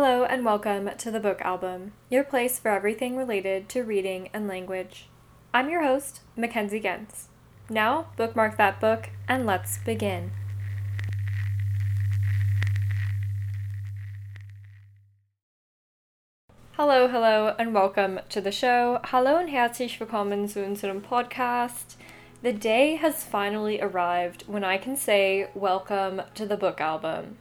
Hello 0.00 0.22
and 0.22 0.44
welcome 0.44 0.88
to 0.96 1.10
the 1.10 1.18
Book 1.18 1.40
Album, 1.40 1.90
your 2.08 2.22
place 2.22 2.60
for 2.60 2.68
everything 2.68 3.16
related 3.16 3.68
to 3.70 3.82
reading 3.82 4.28
and 4.32 4.46
language. 4.46 5.08
I'm 5.52 5.68
your 5.68 5.82
host, 5.82 6.20
Mackenzie 6.36 6.78
Gens. 6.78 7.26
Now, 7.68 8.06
bookmark 8.16 8.56
that 8.58 8.78
book 8.78 9.10
and 9.26 9.44
let's 9.44 9.78
begin. 9.78 10.30
Hello, 16.74 17.08
hello, 17.08 17.56
and 17.58 17.74
welcome 17.74 18.20
to 18.28 18.40
the 18.40 18.52
show. 18.52 19.00
Hallo 19.02 19.36
und 19.36 19.48
herzlich 19.48 19.98
willkommen 19.98 20.48
zu 20.48 20.64
unserem 20.64 21.02
Podcast. 21.02 21.96
The 22.42 22.52
day 22.52 22.94
has 22.94 23.24
finally 23.24 23.80
arrived 23.80 24.44
when 24.46 24.62
I 24.62 24.78
can 24.78 24.94
say 24.94 25.48
welcome 25.56 26.22
to 26.36 26.46
the 26.46 26.56
book 26.56 26.80
album. 26.80 27.38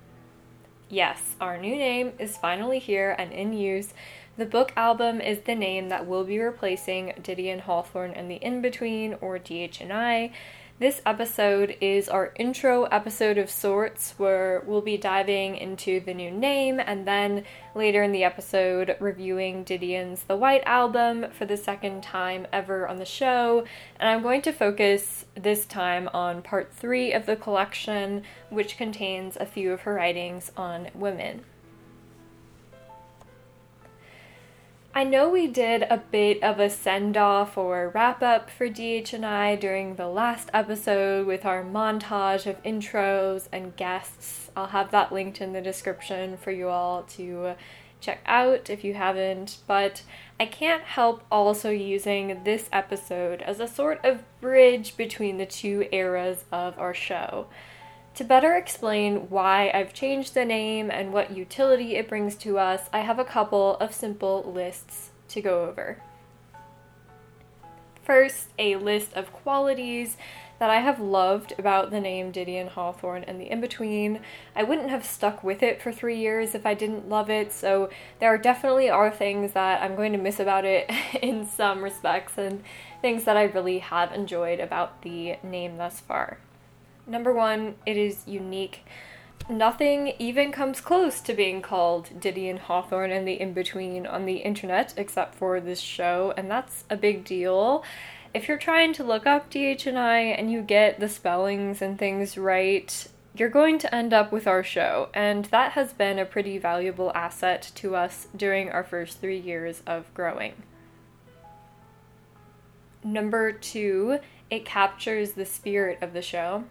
Yes, 0.89 1.35
our 1.41 1.57
new 1.57 1.75
name 1.75 2.13
is 2.17 2.37
finally 2.37 2.79
here 2.79 3.13
and 3.19 3.33
in 3.33 3.51
use. 3.51 3.93
The 4.37 4.45
book 4.45 4.71
album 4.77 5.19
is 5.19 5.39
the 5.41 5.53
name 5.53 5.89
that 5.89 6.07
will 6.07 6.23
be 6.23 6.39
replacing 6.39 7.13
Didion 7.21 7.59
Hawthorne 7.59 8.11
and 8.11 8.31
the 8.31 8.35
In 8.35 8.61
Between 8.61 9.15
or 9.19 9.37
DHNI. 9.37 10.31
This 10.79 11.01
episode 11.07 11.75
is 11.81 12.07
our 12.07 12.33
intro 12.35 12.83
episode 12.83 13.39
of 13.39 13.49
sorts 13.49 14.13
where 14.19 14.61
we'll 14.67 14.83
be 14.83 14.95
diving 14.95 15.55
into 15.55 15.99
the 15.99 16.13
new 16.13 16.29
name 16.29 16.79
and 16.79 17.07
then 17.07 17.45
later 17.73 18.03
in 18.03 18.11
the 18.11 18.23
episode 18.23 18.95
reviewing 18.99 19.65
Didion's 19.65 20.25
The 20.25 20.35
White 20.35 20.61
Album 20.67 21.31
for 21.31 21.45
the 21.45 21.57
second 21.57 22.03
time 22.03 22.45
ever 22.53 22.87
on 22.87 22.97
the 22.97 23.05
show. 23.05 23.65
And 23.99 24.07
I'm 24.07 24.21
going 24.21 24.43
to 24.43 24.51
focus 24.51 25.25
this 25.33 25.65
time 25.65 26.09
on 26.13 26.43
part 26.43 26.71
three 26.71 27.11
of 27.11 27.25
the 27.25 27.35
collection, 27.35 28.21
which 28.51 28.77
contains 28.77 29.35
a 29.35 29.47
few 29.47 29.73
of 29.73 29.81
her 29.81 29.95
writings 29.95 30.51
on 30.55 30.89
women. 30.93 31.43
I 34.97 35.03
know 35.03 35.29
we 35.29 35.45
did 35.45 35.83
a 35.83 35.97
bit 35.97 36.41
of 36.41 36.59
a 36.59 36.71
send 36.71 37.17
off 37.17 37.55
or 37.55 37.91
wrap 37.93 38.23
up 38.23 38.49
for 38.49 38.67
DHNI 38.67 39.59
during 39.59 39.93
the 39.93 40.07
last 40.07 40.49
episode 40.55 41.27
with 41.27 41.45
our 41.45 41.63
montage 41.63 42.47
of 42.47 42.63
intros 42.63 43.47
and 43.51 43.75
guests. 43.75 44.49
I'll 44.55 44.65
have 44.65 44.89
that 44.89 45.13
linked 45.13 45.39
in 45.39 45.53
the 45.53 45.61
description 45.61 46.35
for 46.35 46.49
you 46.49 46.69
all 46.69 47.03
to 47.09 47.53
check 48.01 48.21
out 48.25 48.71
if 48.71 48.83
you 48.83 48.95
haven't, 48.95 49.59
but 49.67 50.01
I 50.39 50.47
can't 50.47 50.81
help 50.81 51.23
also 51.31 51.69
using 51.69 52.43
this 52.43 52.67
episode 52.71 53.43
as 53.43 53.59
a 53.59 53.67
sort 53.67 54.03
of 54.03 54.23
bridge 54.41 54.97
between 54.97 55.37
the 55.37 55.45
two 55.45 55.87
eras 55.91 56.45
of 56.51 56.79
our 56.79 56.95
show. 56.95 57.45
To 58.17 58.23
better 58.23 58.55
explain 58.55 59.29
why 59.29 59.69
I've 59.75 59.93
changed 59.93 60.33
the 60.33 60.43
name 60.43 60.89
and 60.89 61.13
what 61.13 61.37
utility 61.37 61.97
it 61.97 62.09
brings 62.09 62.35
to 62.37 62.57
us, 62.57 62.89
I 62.91 63.01
have 63.01 63.19
a 63.19 63.23
couple 63.23 63.77
of 63.77 63.93
simple 63.93 64.41
lists 64.51 65.11
to 65.27 65.39
go 65.39 65.65
over. 65.65 66.01
First, 68.01 68.47
a 68.57 68.75
list 68.77 69.13
of 69.13 69.31
qualities 69.31 70.17
that 70.57 70.71
I 70.71 70.77
have 70.77 70.99
loved 70.99 71.53
about 71.59 71.91
the 71.91 71.99
name 71.99 72.31
Didion 72.31 72.69
Hawthorne 72.69 73.23
and 73.23 73.39
the 73.39 73.51
in 73.51 73.61
between. 73.61 74.21
I 74.55 74.63
wouldn't 74.63 74.89
have 74.89 75.05
stuck 75.05 75.43
with 75.43 75.61
it 75.61 75.79
for 75.79 75.91
three 75.91 76.17
years 76.17 76.55
if 76.55 76.65
I 76.65 76.73
didn't 76.73 77.07
love 77.07 77.29
it, 77.29 77.53
so 77.53 77.91
there 78.19 78.35
definitely 78.39 78.89
are 78.89 79.11
things 79.11 79.51
that 79.51 79.83
I'm 79.83 79.95
going 79.95 80.13
to 80.13 80.17
miss 80.17 80.39
about 80.39 80.65
it 80.65 80.89
in 81.21 81.45
some 81.45 81.83
respects 81.83 82.35
and 82.35 82.63
things 82.99 83.25
that 83.25 83.37
I 83.37 83.43
really 83.43 83.77
have 83.77 84.11
enjoyed 84.11 84.59
about 84.59 85.03
the 85.03 85.35
name 85.43 85.77
thus 85.77 85.99
far. 85.99 86.39
Number 87.07 87.33
one, 87.33 87.75
it 87.85 87.95
is 87.95 88.23
unique. 88.27 88.83
Nothing 89.49 90.11
even 90.19 90.51
comes 90.51 90.81
close 90.81 91.21
to 91.21 91.33
being 91.33 91.61
called 91.61 92.09
Didion 92.19 92.49
and 92.49 92.59
Hawthorne 92.59 93.11
and 93.11 93.25
the 93.25 93.39
in 93.39 93.53
between 93.53 94.05
on 94.05 94.25
the 94.25 94.37
internet 94.37 94.93
except 94.97 95.35
for 95.35 95.61
this 95.61 95.79
show, 95.79 96.33
and 96.35 96.51
that's 96.51 96.83
a 96.89 96.97
big 96.97 97.23
deal. 97.23 97.81
If 98.33 98.49
you're 98.49 98.57
trying 98.57 98.91
to 98.93 99.05
look 99.05 99.25
up 99.25 99.49
DHNI 99.49 100.37
and 100.37 100.51
you 100.51 100.61
get 100.61 100.99
the 100.99 101.07
spellings 101.07 101.81
and 101.81 101.97
things 101.97 102.37
right, 102.37 103.07
you're 103.33 103.47
going 103.47 103.79
to 103.79 103.95
end 103.95 104.13
up 104.13 104.33
with 104.33 104.45
our 104.45 104.63
show, 104.63 105.07
and 105.13 105.45
that 105.45 105.71
has 105.73 105.93
been 105.93 106.19
a 106.19 106.25
pretty 106.25 106.57
valuable 106.57 107.13
asset 107.15 107.71
to 107.75 107.95
us 107.95 108.27
during 108.35 108.69
our 108.69 108.83
first 108.83 109.21
three 109.21 109.39
years 109.39 109.81
of 109.87 110.13
growing. 110.13 110.55
Number 113.01 113.53
two, 113.53 114.19
it 114.49 114.65
captures 114.65 115.31
the 115.31 115.45
spirit 115.45 115.99
of 116.01 116.11
the 116.11 116.21
show 116.21 116.65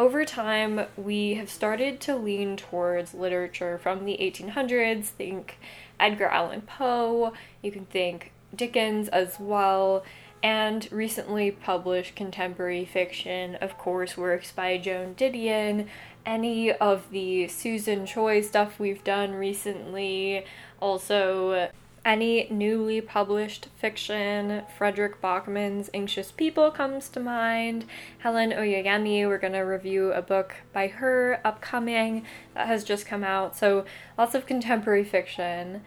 over 0.00 0.24
time, 0.24 0.86
we 0.96 1.34
have 1.34 1.50
started 1.50 2.00
to 2.00 2.16
lean 2.16 2.56
towards 2.56 3.12
literature 3.12 3.76
from 3.76 4.06
the 4.06 4.16
1800s. 4.18 5.04
Think 5.04 5.58
Edgar 6.00 6.28
Allan 6.28 6.62
Poe, 6.62 7.34
you 7.60 7.70
can 7.70 7.84
think 7.84 8.32
Dickens 8.56 9.08
as 9.08 9.38
well, 9.38 10.02
and 10.42 10.90
recently 10.90 11.50
published 11.50 12.16
contemporary 12.16 12.86
fiction, 12.86 13.56
of 13.56 13.76
course, 13.76 14.16
works 14.16 14.50
by 14.50 14.78
Joan 14.78 15.14
Didion, 15.16 15.86
any 16.24 16.72
of 16.72 17.10
the 17.10 17.46
Susan 17.48 18.06
Choi 18.06 18.40
stuff 18.40 18.80
we've 18.80 19.04
done 19.04 19.34
recently, 19.34 20.46
also 20.80 21.68
any 22.04 22.48
newly 22.50 23.00
published 23.00 23.68
fiction, 23.76 24.62
Fredrik 24.76 25.20
Backman's 25.20 25.90
Anxious 25.92 26.32
People 26.32 26.70
comes 26.70 27.08
to 27.10 27.20
mind. 27.20 27.84
Helen 28.18 28.50
Oyeyemi, 28.50 29.26
we're 29.26 29.38
going 29.38 29.52
to 29.52 29.60
review 29.60 30.12
a 30.12 30.22
book 30.22 30.54
by 30.72 30.88
her 30.88 31.40
upcoming 31.44 32.24
that 32.54 32.66
has 32.66 32.84
just 32.84 33.06
come 33.06 33.24
out. 33.24 33.56
So 33.56 33.84
lots 34.16 34.34
of 34.34 34.46
contemporary 34.46 35.04
fiction. 35.04 35.82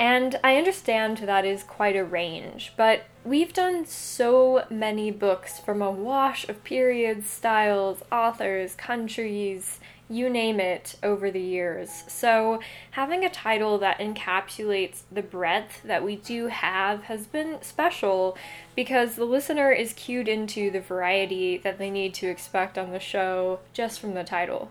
And 0.00 0.40
I 0.42 0.56
understand 0.56 1.18
that 1.18 1.44
is 1.44 1.62
quite 1.62 1.94
a 1.94 2.04
range, 2.04 2.72
but 2.76 3.04
we've 3.24 3.52
done 3.52 3.86
so 3.86 4.64
many 4.68 5.12
books 5.12 5.60
from 5.60 5.80
a 5.80 5.90
wash 5.90 6.48
of 6.48 6.64
periods, 6.64 7.30
styles, 7.30 8.02
authors, 8.10 8.74
countries, 8.74 9.78
you 10.14 10.30
name 10.30 10.60
it, 10.60 10.94
over 11.02 11.30
the 11.30 11.40
years. 11.40 12.04
So, 12.06 12.60
having 12.92 13.24
a 13.24 13.30
title 13.30 13.78
that 13.78 13.98
encapsulates 13.98 15.02
the 15.10 15.22
breadth 15.22 15.82
that 15.82 16.04
we 16.04 16.16
do 16.16 16.46
have 16.46 17.04
has 17.04 17.26
been 17.26 17.60
special 17.62 18.36
because 18.76 19.16
the 19.16 19.24
listener 19.24 19.72
is 19.72 19.92
cued 19.92 20.28
into 20.28 20.70
the 20.70 20.80
variety 20.80 21.58
that 21.58 21.78
they 21.78 21.90
need 21.90 22.14
to 22.14 22.28
expect 22.28 22.78
on 22.78 22.92
the 22.92 23.00
show 23.00 23.60
just 23.72 24.00
from 24.00 24.14
the 24.14 24.24
title. 24.24 24.70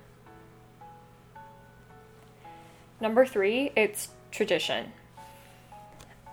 Number 3.01 3.25
three, 3.25 3.71
it's 3.75 4.09
tradition. 4.31 4.93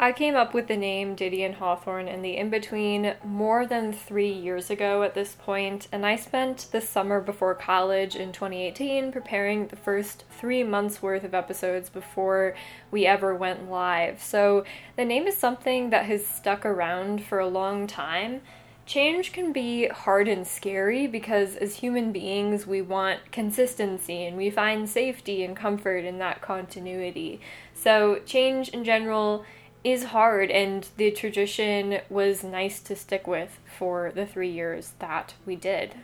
I 0.03 0.12
came 0.12 0.34
up 0.34 0.55
with 0.55 0.66
the 0.66 0.78
name 0.78 1.15
Didion 1.15 1.56
Hawthorne 1.56 2.09
in 2.09 2.22
the 2.22 2.38
in 2.38 2.49
between 2.49 3.16
more 3.22 3.66
than 3.66 3.93
three 3.93 4.33
years 4.33 4.71
ago 4.71 5.03
at 5.03 5.12
this 5.12 5.37
point, 5.38 5.88
and 5.93 6.06
I 6.06 6.16
spent 6.16 6.69
the 6.72 6.81
summer 6.81 7.21
before 7.21 7.55
college 7.55 8.16
in 8.16 8.33
2018 8.33 9.12
preparing 9.12 9.66
the 9.66 9.77
first 9.77 10.25
three 10.31 10.65
months 10.65 11.03
worth 11.03 11.22
of 11.22 11.34
episodes 11.34 11.91
before 11.91 12.55
we 12.91 13.05
ever 13.05 13.34
went 13.34 13.71
live. 13.71 14.22
So 14.22 14.65
the 14.97 15.05
name 15.05 15.27
is 15.27 15.37
something 15.37 15.91
that 15.91 16.06
has 16.06 16.27
stuck 16.27 16.65
around 16.65 17.22
for 17.22 17.39
a 17.39 17.47
long 17.47 17.86
time. 17.86 18.41
Change 18.86 19.33
can 19.33 19.53
be 19.53 19.89
hard 19.89 20.28
and 20.28 20.47
scary 20.47 21.09
because 21.09 21.57
as 21.57 21.77
human 21.77 22.10
beings, 22.10 22.66
we 22.66 22.80
want 22.80 23.33
consistency 23.33 24.24
and 24.24 24.39
we 24.39 24.48
find 24.48 24.89
safety 24.89 25.45
and 25.45 25.54
comfort 25.54 26.07
in 26.07 26.19
that 26.21 26.41
continuity. 26.41 27.39
So, 27.74 28.21
change 28.24 28.71
in 28.71 28.83
general 28.83 29.45
is 29.82 30.04
hard 30.04 30.50
and 30.50 30.88
the 30.97 31.10
tradition 31.10 32.00
was 32.10 32.44
nice 32.44 32.80
to 32.80 32.94
stick 32.94 33.27
with 33.27 33.59
for 33.78 34.12
the 34.15 34.27
three 34.27 34.50
years 34.50 34.92
that 34.98 35.34
we 35.47 35.56
did. 35.56 35.94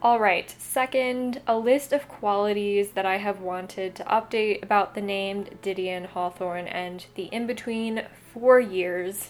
All 0.00 0.20
right, 0.20 0.54
second, 0.58 1.40
a 1.46 1.56
list 1.56 1.90
of 1.92 2.08
qualities 2.08 2.90
that 2.90 3.06
I 3.06 3.16
have 3.16 3.40
wanted 3.40 3.94
to 3.94 4.04
update 4.04 4.62
about 4.62 4.94
the 4.94 5.00
named 5.00 5.58
Didion 5.62 6.04
Hawthorne 6.04 6.68
and 6.68 7.06
the 7.14 7.24
in 7.24 7.46
between 7.46 8.04
four 8.34 8.60
years. 8.60 9.28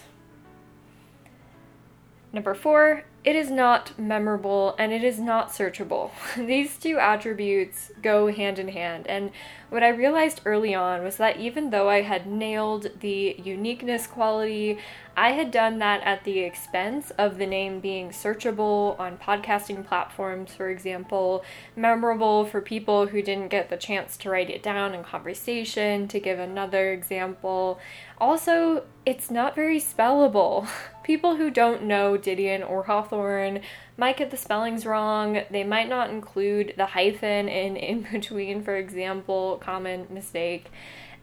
Number 2.33 2.55
four, 2.55 3.05
it 3.25 3.35
is 3.35 3.51
not 3.51 3.99
memorable 3.99 4.75
and 4.79 4.93
it 4.93 5.03
is 5.03 5.19
not 5.19 5.49
searchable. 5.51 6.11
These 6.37 6.77
two 6.77 6.99
attributes 6.99 7.91
go 8.03 8.31
hand 8.31 8.59
in 8.59 8.69
hand, 8.69 9.07
and 9.07 9.31
what 9.71 9.83
I 9.83 9.89
realized 9.89 10.43
early 10.45 10.75
on 10.75 11.03
was 11.03 11.17
that 11.17 11.39
even 11.39 11.71
though 11.71 11.89
I 11.89 12.03
had 12.03 12.27
nailed 12.27 13.01
the 13.01 13.35
uniqueness 13.43 14.07
quality, 14.07 14.79
I 15.17 15.31
had 15.31 15.53
done 15.53 15.79
that 15.79 16.03
at 16.03 16.25
the 16.25 16.41
expense 16.41 17.11
of 17.13 17.39
the 17.39 17.47
name 17.47 17.79
being 17.79 18.11
searchable 18.11 18.99
on 18.99 19.17
podcasting 19.17 19.87
platforms, 19.87 20.53
for 20.55 20.69
example, 20.69 21.45
memorable 21.77 22.45
for 22.45 22.61
people 22.61 23.07
who 23.07 23.23
didn't 23.23 23.49
get 23.49 23.71
the 23.71 23.77
chance 23.77 24.17
to 24.19 24.31
write 24.31 24.51
it 24.51 24.63
down 24.63 24.93
in 24.93 25.05
conversation, 25.05 26.09
to 26.09 26.19
give 26.19 26.41
another 26.41 26.93
example. 26.93 27.79
Also, 28.19 28.85
it's 29.07 29.31
not 29.31 29.55
very 29.55 29.81
spellable. 29.81 30.67
People 31.05 31.37
who 31.37 31.51
don't 31.51 31.83
know 31.83 32.17
Didion 32.17 32.69
or 32.69 32.85
Hawthorne 32.85 33.61
might 33.97 34.17
get 34.17 34.31
the 34.31 34.37
spellings 34.37 34.87
wrong. 34.87 35.43
They 35.51 35.63
might 35.63 35.89
not 35.89 36.11
include 36.11 36.75
the 36.77 36.87
hyphen 36.87 37.49
in 37.49 37.77
in 37.95 38.07
between, 38.11 38.63
for 38.63 38.77
example, 38.77 39.59
common 39.63 40.07
mistake. 40.11 40.71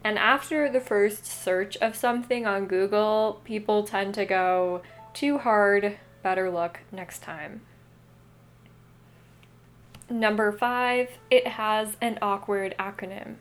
And 0.03 0.17
after 0.17 0.69
the 0.69 0.81
first 0.81 1.25
search 1.25 1.77
of 1.77 1.95
something 1.95 2.47
on 2.47 2.65
Google, 2.65 3.41
people 3.43 3.83
tend 3.83 4.13
to 4.15 4.25
go, 4.25 4.81
too 5.13 5.37
hard, 5.37 5.97
better 6.23 6.49
luck 6.49 6.79
next 6.91 7.21
time. 7.21 7.61
Number 10.09 10.51
five, 10.51 11.09
it 11.29 11.47
has 11.47 11.95
an 12.01 12.17
awkward 12.21 12.75
acronym. 12.77 13.35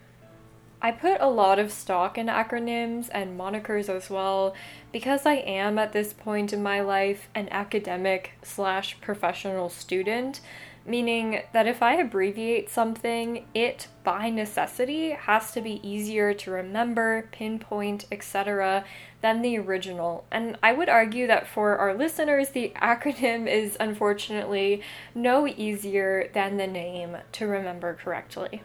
I 0.83 0.93
put 0.93 1.21
a 1.21 1.29
lot 1.29 1.59
of 1.59 1.73
stock 1.73 2.17
in 2.17 2.29
acronyms 2.29 3.11
and 3.13 3.39
monikers 3.39 3.89
as 3.89 4.09
well 4.09 4.55
because 4.93 5.27
I 5.27 5.35
am 5.35 5.79
at 5.79 5.93
this 5.93 6.15
point 6.15 6.55
in 6.55 6.63
my 6.63 6.81
life 6.81 7.29
an 7.35 7.49
academic 7.51 8.33
slash 8.43 8.99
professional 9.01 9.69
student, 9.69 10.41
meaning 10.87 11.43
that 11.53 11.67
if 11.67 11.83
I 11.83 11.95
abbreviate 11.95 12.71
something, 12.71 13.47
it 13.55 13.89
by 14.03 14.31
necessity 14.31 15.11
has 15.11 15.53
to 15.53 15.61
be 15.61 15.87
easier 15.87 16.33
to 16.35 16.51
remember, 16.51 17.29
pinpoint, 17.33 18.07
etc. 18.11 18.85
than 19.21 19.43
the 19.43 19.59
original. 19.59 20.25
And 20.31 20.59
I 20.63 20.73
would 20.73 20.89
argue 20.89 21.27
that 21.27 21.47
for 21.47 21.77
our 21.77 21.95
listeners, 21.95 22.51
the 22.51 22.73
acronym 22.77 23.47
is 23.47 23.77
unfortunately 23.79 24.83
no 25.15 25.47
easier 25.47 26.31
than 26.33 26.57
the 26.57 26.67
name 26.67 27.19
to 27.33 27.47
remember 27.47 27.95
correctly. 27.95 28.63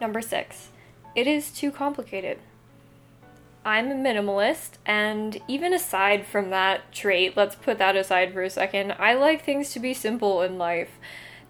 Number 0.00 0.22
six, 0.22 0.70
it 1.14 1.26
is 1.26 1.50
too 1.50 1.70
complicated. 1.70 2.38
I'm 3.64 3.90
a 3.90 3.94
minimalist, 3.94 4.78
and 4.86 5.38
even 5.46 5.74
aside 5.74 6.26
from 6.26 6.48
that 6.50 6.92
trait, 6.92 7.36
let's 7.36 7.54
put 7.54 7.76
that 7.78 7.94
aside 7.94 8.32
for 8.32 8.42
a 8.42 8.48
second, 8.48 8.94
I 8.98 9.14
like 9.14 9.44
things 9.44 9.72
to 9.72 9.80
be 9.80 9.92
simple 9.92 10.40
in 10.40 10.56
life. 10.56 10.98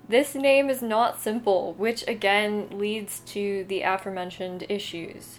This 0.09 0.35
name 0.35 0.69
is 0.69 0.83
not 0.83 1.21
simple, 1.21 1.75
which 1.75 2.07
again 2.09 2.67
leads 2.73 3.21
to 3.27 3.65
the 3.69 3.83
aforementioned 3.83 4.67
issues. 4.69 5.39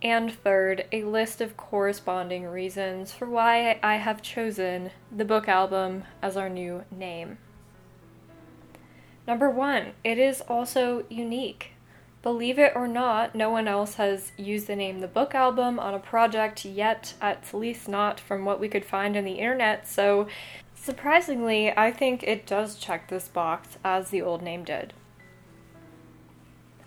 And 0.00 0.32
third, 0.32 0.86
a 0.90 1.02
list 1.02 1.42
of 1.42 1.58
corresponding 1.58 2.46
reasons 2.46 3.12
for 3.12 3.28
why 3.28 3.78
I 3.82 3.96
have 3.96 4.22
chosen 4.22 4.90
the 5.14 5.24
book 5.24 5.48
album 5.48 6.04
as 6.22 6.36
our 6.36 6.48
new 6.48 6.84
name. 6.90 7.36
Number 9.26 9.50
one, 9.50 9.92
it 10.02 10.16
is 10.18 10.40
also 10.40 11.04
unique. 11.10 11.72
Believe 12.22 12.58
it 12.58 12.72
or 12.74 12.88
not, 12.88 13.34
no 13.34 13.48
one 13.48 13.68
else 13.68 13.94
has 13.94 14.32
used 14.36 14.66
the 14.66 14.74
name 14.74 14.98
The 14.98 15.06
Book 15.06 15.34
Album 15.36 15.78
on 15.78 15.94
a 15.94 16.00
project 16.00 16.64
yet, 16.64 17.14
at 17.20 17.54
least 17.54 17.88
not 17.88 18.18
from 18.18 18.44
what 18.44 18.58
we 18.58 18.68
could 18.68 18.84
find 18.84 19.16
on 19.16 19.24
the 19.24 19.38
internet, 19.38 19.86
so 19.86 20.26
surprisingly, 20.74 21.70
I 21.76 21.92
think 21.92 22.24
it 22.24 22.44
does 22.44 22.74
check 22.74 23.08
this 23.08 23.28
box 23.28 23.78
as 23.84 24.10
the 24.10 24.22
old 24.22 24.42
name 24.42 24.64
did. 24.64 24.94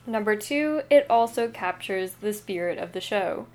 Number 0.06 0.36
two, 0.36 0.82
it 0.90 1.06
also 1.10 1.48
captures 1.48 2.16
the 2.16 2.34
spirit 2.34 2.78
of 2.78 2.92
the 2.92 3.02
show. 3.02 3.48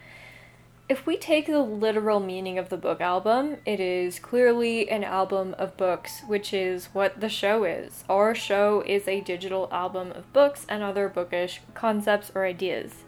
If 0.88 1.04
we 1.04 1.16
take 1.16 1.46
the 1.46 1.62
literal 1.62 2.20
meaning 2.20 2.60
of 2.60 2.68
the 2.68 2.76
book 2.76 3.00
album, 3.00 3.56
it 3.66 3.80
is 3.80 4.20
clearly 4.20 4.88
an 4.88 5.02
album 5.02 5.56
of 5.58 5.76
books, 5.76 6.22
which 6.28 6.54
is 6.54 6.86
what 6.92 7.20
the 7.20 7.28
show 7.28 7.64
is. 7.64 8.04
Our 8.08 8.36
show 8.36 8.84
is 8.86 9.08
a 9.08 9.20
digital 9.20 9.68
album 9.72 10.12
of 10.12 10.32
books 10.32 10.64
and 10.68 10.84
other 10.84 11.08
bookish 11.08 11.60
concepts 11.74 12.30
or 12.36 12.46
ideas. 12.46 13.02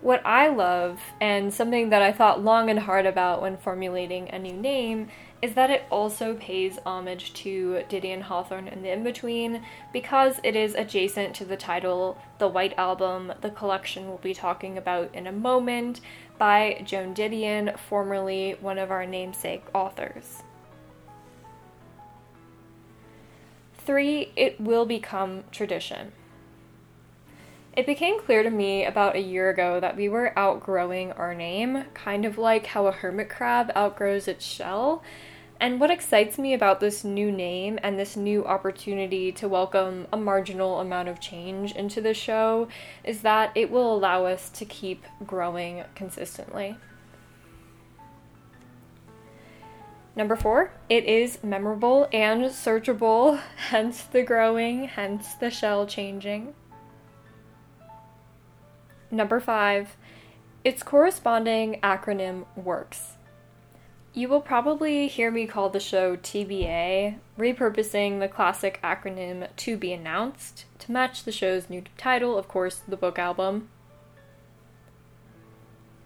What 0.00 0.26
I 0.26 0.48
love, 0.48 1.00
and 1.20 1.54
something 1.54 1.90
that 1.90 2.02
I 2.02 2.12
thought 2.12 2.42
long 2.42 2.68
and 2.68 2.80
hard 2.80 3.06
about 3.06 3.42
when 3.42 3.56
formulating 3.56 4.28
a 4.30 4.38
new 4.38 4.54
name, 4.54 5.08
is 5.40 5.54
that 5.54 5.70
it 5.70 5.84
also 5.90 6.34
pays 6.34 6.78
homage 6.84 7.32
to 7.32 7.84
Didion 7.88 8.22
Hawthorne 8.22 8.66
and 8.66 8.84
the 8.84 8.90
In-Between 8.90 9.62
because 9.92 10.40
it 10.42 10.56
is 10.56 10.74
adjacent 10.74 11.34
to 11.36 11.44
the 11.44 11.56
title 11.56 12.18
The 12.38 12.48
White 12.48 12.74
Album, 12.76 13.32
the 13.40 13.50
collection 13.50 14.08
we'll 14.08 14.18
be 14.18 14.34
talking 14.34 14.76
about 14.76 15.14
in 15.14 15.28
a 15.28 15.32
moment, 15.32 16.00
by 16.38 16.82
Joan 16.84 17.14
Didion, 17.14 17.78
formerly 17.78 18.56
one 18.60 18.78
of 18.78 18.90
our 18.90 19.04
namesake 19.04 19.64
authors. 19.74 20.42
Three, 23.78 24.32
it 24.36 24.60
will 24.60 24.86
become 24.86 25.44
tradition. 25.50 26.12
It 27.74 27.86
became 27.86 28.20
clear 28.20 28.42
to 28.42 28.50
me 28.50 28.84
about 28.84 29.16
a 29.16 29.20
year 29.20 29.50
ago 29.50 29.78
that 29.80 29.96
we 29.96 30.08
were 30.08 30.36
outgrowing 30.36 31.12
our 31.12 31.32
name, 31.32 31.84
kind 31.94 32.24
of 32.24 32.36
like 32.36 32.66
how 32.66 32.86
a 32.86 32.92
hermit 32.92 33.28
crab 33.28 33.70
outgrows 33.76 34.26
its 34.26 34.44
shell, 34.44 35.02
and 35.60 35.80
what 35.80 35.90
excites 35.90 36.38
me 36.38 36.54
about 36.54 36.78
this 36.78 37.02
new 37.02 37.32
name 37.32 37.78
and 37.82 37.98
this 37.98 38.16
new 38.16 38.44
opportunity 38.44 39.32
to 39.32 39.48
welcome 39.48 40.06
a 40.12 40.16
marginal 40.16 40.78
amount 40.78 41.08
of 41.08 41.20
change 41.20 41.72
into 41.72 42.00
the 42.00 42.14
show 42.14 42.68
is 43.02 43.22
that 43.22 43.50
it 43.56 43.70
will 43.70 43.92
allow 43.92 44.24
us 44.24 44.50
to 44.50 44.64
keep 44.64 45.04
growing 45.26 45.82
consistently. 45.96 46.76
Number 50.14 50.36
four, 50.36 50.72
it 50.88 51.04
is 51.04 51.42
memorable 51.42 52.08
and 52.12 52.42
searchable, 52.44 53.40
hence 53.56 54.02
the 54.02 54.22
growing, 54.22 54.84
hence 54.84 55.34
the 55.34 55.50
shell 55.50 55.86
changing. 55.86 56.54
Number 59.10 59.40
five, 59.40 59.96
its 60.62 60.82
corresponding 60.82 61.80
acronym 61.82 62.46
works. 62.56 63.17
You 64.18 64.28
will 64.28 64.40
probably 64.40 65.06
hear 65.06 65.30
me 65.30 65.46
call 65.46 65.68
the 65.68 65.78
show 65.78 66.16
TBA, 66.16 67.18
repurposing 67.38 68.18
the 68.18 68.26
classic 68.26 68.80
acronym 68.82 69.46
To 69.54 69.76
Be 69.76 69.92
Announced 69.92 70.64
to 70.80 70.90
match 70.90 71.22
the 71.22 71.30
show's 71.30 71.70
new 71.70 71.84
title, 71.96 72.36
of 72.36 72.48
course, 72.48 72.82
the 72.88 72.96
book 72.96 73.16
album. 73.16 73.68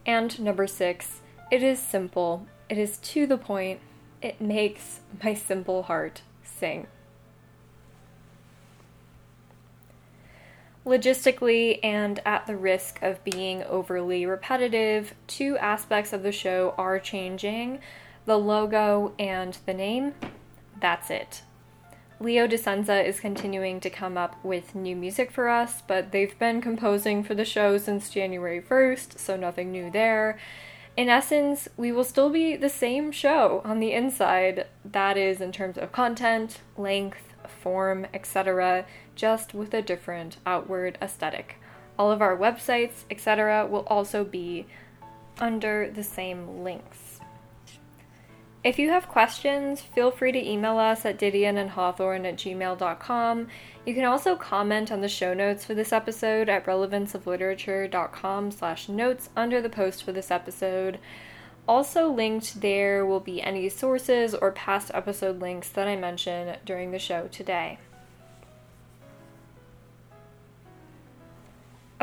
And 0.05 0.39
number 0.39 0.67
six, 0.67 1.23
it 1.51 1.63
is 1.63 1.79
simple, 1.81 2.47
it 2.69 2.77
is 2.77 2.99
to 2.99 3.27
the 3.27 3.39
point, 3.39 3.81
it 4.21 4.43
makes 4.43 5.01
my 5.25 5.33
simple 5.33 5.85
heart 5.85 6.21
sing. 6.45 6.89
Logistically, 10.85 11.79
and 11.83 12.21
at 12.27 12.47
the 12.47 12.59
risk 12.59 13.01
of 13.01 13.25
being 13.25 13.63
overly 13.63 14.27
repetitive, 14.27 15.15
two 15.27 15.57
aspects 15.57 16.13
of 16.13 16.23
the 16.23 16.33
show 16.33 16.75
are 16.77 16.99
changing 16.99 17.79
the 18.25 18.38
logo 18.38 19.12
and 19.19 19.59
the 19.67 19.75
name. 19.75 20.14
That's 20.81 21.11
it. 21.11 21.43
Leo 22.21 22.47
Discenza 22.47 23.05
is 23.05 23.19
continuing 23.19 23.81
to 23.81 23.91
come 23.91 24.17
up 24.17 24.37
with 24.45 24.76
new 24.76 24.95
music 24.95 25.33
for 25.33 25.49
us, 25.49 25.83
but 25.88 26.12
they've 26.12 26.38
been 26.38 26.61
composing 26.61 27.25
for 27.25 27.35
the 27.35 27.45
show 27.45 27.79
since 27.79 28.11
January 28.11 28.61
1st, 28.61 29.19
so 29.19 29.37
nothing 29.37 29.73
new 29.73 29.91
there. 29.91 30.38
In 30.97 31.09
essence, 31.09 31.69
we 31.76 31.91
will 31.91 32.05
still 32.05 32.31
be 32.31 32.55
the 32.55 32.69
same 32.69 33.11
show 33.11 33.61
on 33.64 33.81
the 33.81 33.93
inside, 33.93 34.67
that 34.85 35.17
is, 35.17 35.41
in 35.41 35.50
terms 35.50 35.76
of 35.76 35.91
content, 35.91 36.61
length, 36.76 37.35
form, 37.61 38.07
etc., 38.14 38.85
just 39.17 39.52
with 39.52 39.75
a 39.75 39.83
different 39.83 40.37
outward 40.47 40.99
aesthetic. 41.02 41.57
All 41.99 42.12
of 42.12 42.23
our 42.23 42.37
websites, 42.37 43.05
etc., 43.11 43.67
will 43.67 43.85
also 43.88 44.23
be 44.23 44.67
under 45.41 45.91
the 45.91 46.05
same 46.05 46.62
links. 46.62 47.02
If 48.64 48.78
you 48.78 48.90
have 48.90 49.09
questions, 49.09 49.81
feel 49.81 50.12
free 50.12 50.31
to 50.31 50.49
email 50.49 50.78
us 50.78 51.04
at 51.04 51.19
didionandhawthorne 51.19 52.25
at 52.25 52.37
gmail.com. 52.37 53.49
You 53.85 53.95
can 53.95 54.04
also 54.04 54.37
comment 54.37 54.92
on 54.92 55.00
the 55.00 55.09
show 55.09 55.35
notes 55.35 55.64
for 55.64 55.75
this 55.75 55.92
episode 55.92 56.49
at 56.49 56.64
relevanceofliterature.com 56.66 58.50
slash 58.52 58.88
notes 58.88 59.31
under 59.37 59.61
the 59.61 59.69
post 59.69 60.04
for 60.04 60.12
this 60.12 60.31
episode. 60.31 61.00
Also 61.66 62.09
linked 62.09 62.61
there 62.61 63.04
will 63.04 63.21
be 63.21 63.42
any 63.42 63.69
sources 63.69 64.33
or 64.33 64.52
past 64.52 64.92
episode 64.95 65.40
links 65.40 65.69
that 65.71 65.88
I 65.88 65.97
mention 65.97 66.57
during 66.64 66.92
the 66.92 67.00
show 67.00 67.26
today. 67.33 67.78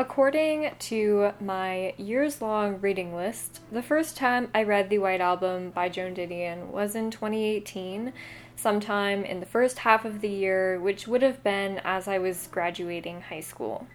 According 0.00 0.70
to 0.78 1.32
my 1.42 1.92
years 1.98 2.40
long 2.40 2.80
reading 2.80 3.14
list, 3.14 3.60
the 3.70 3.82
first 3.82 4.16
time 4.16 4.48
I 4.54 4.62
read 4.62 4.88
The 4.88 4.96
White 4.96 5.20
Album 5.20 5.72
by 5.72 5.90
Joan 5.90 6.14
Didion 6.14 6.68
was 6.68 6.94
in 6.94 7.10
2018, 7.10 8.14
sometime 8.56 9.26
in 9.26 9.40
the 9.40 9.46
first 9.46 9.80
half 9.80 10.06
of 10.06 10.22
the 10.22 10.30
year, 10.30 10.80
which 10.80 11.06
would 11.06 11.20
have 11.20 11.44
been 11.44 11.82
as 11.84 12.08
I 12.08 12.16
was 12.16 12.46
graduating 12.50 13.20
high 13.20 13.42
school 13.42 13.88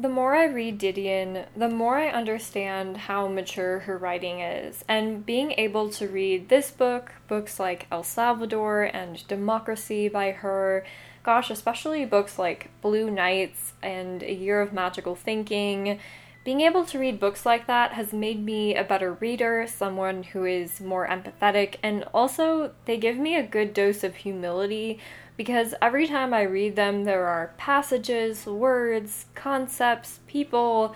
the 0.00 0.08
more 0.08 0.34
I 0.34 0.44
read 0.44 0.78
Didion, 0.78 1.46
the 1.56 1.68
more 1.68 1.96
I 1.96 2.08
understand 2.08 2.96
how 2.96 3.26
mature 3.26 3.80
her 3.80 3.98
writing 3.98 4.40
is. 4.40 4.84
And 4.86 5.26
being 5.26 5.52
able 5.58 5.90
to 5.90 6.06
read 6.06 6.48
this 6.48 6.70
book, 6.70 7.14
books 7.26 7.58
like 7.58 7.88
El 7.90 8.04
Salvador 8.04 8.84
and 8.84 9.26
Democracy 9.26 10.08
by 10.08 10.30
her, 10.30 10.84
gosh, 11.28 11.50
especially 11.50 12.06
books 12.06 12.38
like 12.38 12.70
Blue 12.80 13.10
Nights 13.10 13.74
and 13.82 14.22
A 14.22 14.32
Year 14.32 14.62
of 14.62 14.72
Magical 14.72 15.14
Thinking, 15.14 16.00
Being 16.42 16.62
able 16.62 16.86
to 16.86 16.98
read 16.98 17.20
books 17.20 17.44
like 17.44 17.66
that 17.66 17.92
has 17.92 18.14
made 18.14 18.42
me 18.42 18.74
a 18.74 18.82
better 18.82 19.12
reader, 19.12 19.66
someone 19.68 20.22
who 20.22 20.46
is 20.46 20.80
more 20.80 21.06
empathetic, 21.06 21.74
and 21.82 22.04
also 22.14 22.72
they 22.86 22.96
give 22.96 23.18
me 23.18 23.36
a 23.36 23.42
good 23.42 23.74
dose 23.74 24.02
of 24.02 24.16
humility 24.16 25.00
because 25.36 25.74
every 25.82 26.06
time 26.06 26.32
I 26.32 26.44
read 26.44 26.76
them, 26.76 27.04
there 27.04 27.26
are 27.26 27.52
passages, 27.58 28.46
words, 28.46 29.26
concepts, 29.34 30.20
people, 30.28 30.94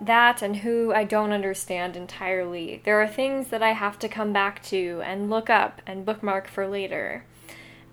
that 0.00 0.42
and 0.42 0.56
who 0.56 0.92
I 0.92 1.04
don't 1.04 1.30
understand 1.30 1.96
entirely. 1.96 2.82
There 2.84 3.00
are 3.00 3.06
things 3.06 3.50
that 3.50 3.62
I 3.62 3.70
have 3.70 4.00
to 4.00 4.08
come 4.08 4.32
back 4.32 4.64
to 4.64 5.00
and 5.04 5.30
look 5.30 5.48
up 5.48 5.80
and 5.86 6.04
bookmark 6.04 6.48
for 6.48 6.66
later. 6.66 7.24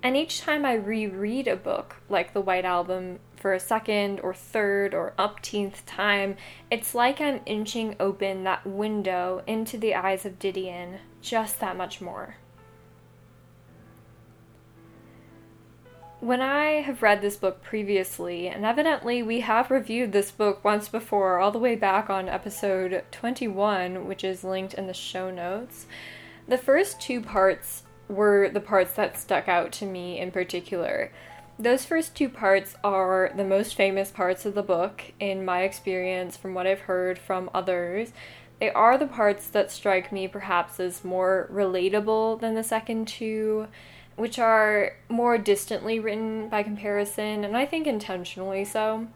And 0.04 0.18
each 0.18 0.42
time 0.42 0.66
I 0.66 0.74
reread 0.74 1.48
a 1.48 1.56
book, 1.56 1.98
like 2.10 2.34
The 2.34 2.42
White 2.42 2.66
Album, 2.66 3.20
for 3.36 3.54
a 3.54 3.60
second 3.60 4.20
or 4.22 4.34
third 4.34 4.94
or 4.94 5.14
upteenth 5.18 5.86
time, 5.86 6.38
it's 6.72 6.96
like 6.96 7.22
I'm 7.22 7.42
inching 7.46 7.96
open 8.00 8.44
that 8.44 8.66
window 8.66 9.44
into 9.46 9.78
the 9.78 9.94
eyes 9.94 10.26
of 10.26 10.40
Didion 10.40 11.00
just 11.22 11.60
that 11.60 11.78
much 11.78 12.02
more. 12.02 12.38
When 16.20 16.42
I 16.42 16.82
have 16.82 17.02
read 17.02 17.22
this 17.22 17.36
book 17.36 17.64
previously, 17.64 18.48
and 18.48 18.64
evidently 18.64 19.24
we 19.24 19.40
have 19.40 19.72
reviewed 19.72 20.12
this 20.12 20.30
book 20.30 20.64
once 20.64 20.88
before, 20.88 21.40
all 21.40 21.52
the 21.52 21.58
way 21.58 21.76
back 21.76 22.12
on 22.12 22.30
episode 22.30 23.04
21, 23.12 24.08
which 24.08 24.24
is 24.24 24.44
linked 24.44 24.76
in 24.76 24.86
the 24.86 24.94
show 24.94 25.32
notes, 25.32 25.88
the 26.48 26.60
first 26.60 27.02
two 27.02 27.22
parts 27.22 27.84
were 28.12 28.50
the 28.50 28.60
parts 28.60 28.94
that 28.94 29.20
stuck 29.20 29.48
out 29.48 29.72
to 29.72 29.86
me 29.86 30.20
in 30.20 30.32
particular. 30.32 31.12
Those 31.58 31.86
first 31.86 32.16
two 32.16 32.30
parts 32.30 32.76
are 32.84 33.32
the 33.36 33.44
most 33.44 33.76
famous 33.76 34.10
parts 34.12 34.46
of 34.46 34.56
the 34.56 34.64
book, 34.64 35.14
in 35.20 35.46
my 35.46 35.62
experience, 35.62 36.36
from 36.36 36.54
what 36.54 36.68
I've 36.68 36.82
heard 36.82 37.20
from 37.20 37.50
others. 37.54 38.14
They 38.60 38.72
are 38.72 38.98
the 38.98 39.08
parts 39.08 39.48
that 39.50 39.72
strike 39.72 40.12
me 40.12 40.28
perhaps 40.28 40.80
as 40.80 41.04
more 41.04 41.50
relatable 41.52 42.40
than 42.42 42.56
the 42.56 42.64
second 42.64 43.08
two, 43.08 43.68
which 44.16 44.40
are 44.40 44.94
more 45.10 45.38
distantly 45.38 46.00
written 46.00 46.50
by 46.50 46.64
comparison, 46.64 47.44
and 47.44 47.56
I 47.56 47.66
think 47.66 47.88
intentionally 47.88 48.66
so. 48.66 49.08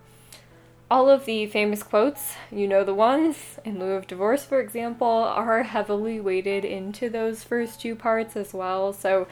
All 0.89 1.09
of 1.09 1.25
the 1.25 1.47
famous 1.47 1.81
quotes, 1.81 2.35
you 2.51 2.67
know 2.67 2.83
the 2.83 2.93
ones, 2.93 3.57
in 3.65 3.79
lieu 3.79 3.93
of 3.93 4.05
divorce, 4.05 4.45
for 4.45 4.59
example, 4.59 5.07
are 5.07 5.63
heavily 5.63 6.19
weighted 6.19 6.63
into 6.63 7.09
those 7.09 7.43
first 7.43 7.81
two 7.81 7.95
parts 7.95 8.35
as 8.35 8.53
well. 8.53 8.93
So, 8.93 9.27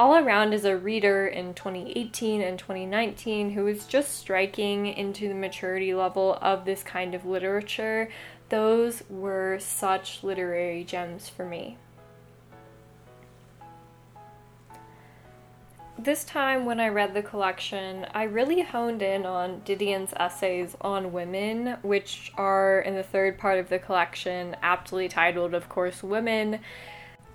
all 0.00 0.16
around 0.16 0.54
as 0.54 0.64
a 0.64 0.78
reader 0.78 1.26
in 1.26 1.52
2018 1.52 2.40
and 2.40 2.58
2019 2.58 3.50
who 3.50 3.66
is 3.66 3.84
just 3.84 4.16
striking 4.16 4.86
into 4.86 5.28
the 5.28 5.34
maturity 5.34 5.92
level 5.92 6.38
of 6.40 6.64
this 6.64 6.82
kind 6.82 7.14
of 7.14 7.26
literature, 7.26 8.08
those 8.48 9.02
were 9.10 9.58
such 9.60 10.24
literary 10.24 10.84
gems 10.84 11.28
for 11.28 11.44
me. 11.44 11.76
This 15.96 16.24
time, 16.24 16.66
when 16.66 16.80
I 16.80 16.88
read 16.88 17.14
the 17.14 17.22
collection, 17.22 18.04
I 18.12 18.24
really 18.24 18.62
honed 18.62 19.00
in 19.00 19.24
on 19.24 19.60
Didion's 19.64 20.12
essays 20.16 20.76
on 20.80 21.12
women, 21.12 21.76
which 21.82 22.32
are 22.36 22.80
in 22.80 22.96
the 22.96 23.04
third 23.04 23.38
part 23.38 23.60
of 23.60 23.68
the 23.68 23.78
collection, 23.78 24.56
aptly 24.60 25.08
titled, 25.08 25.54
of 25.54 25.68
course, 25.68 26.02
Women. 26.02 26.58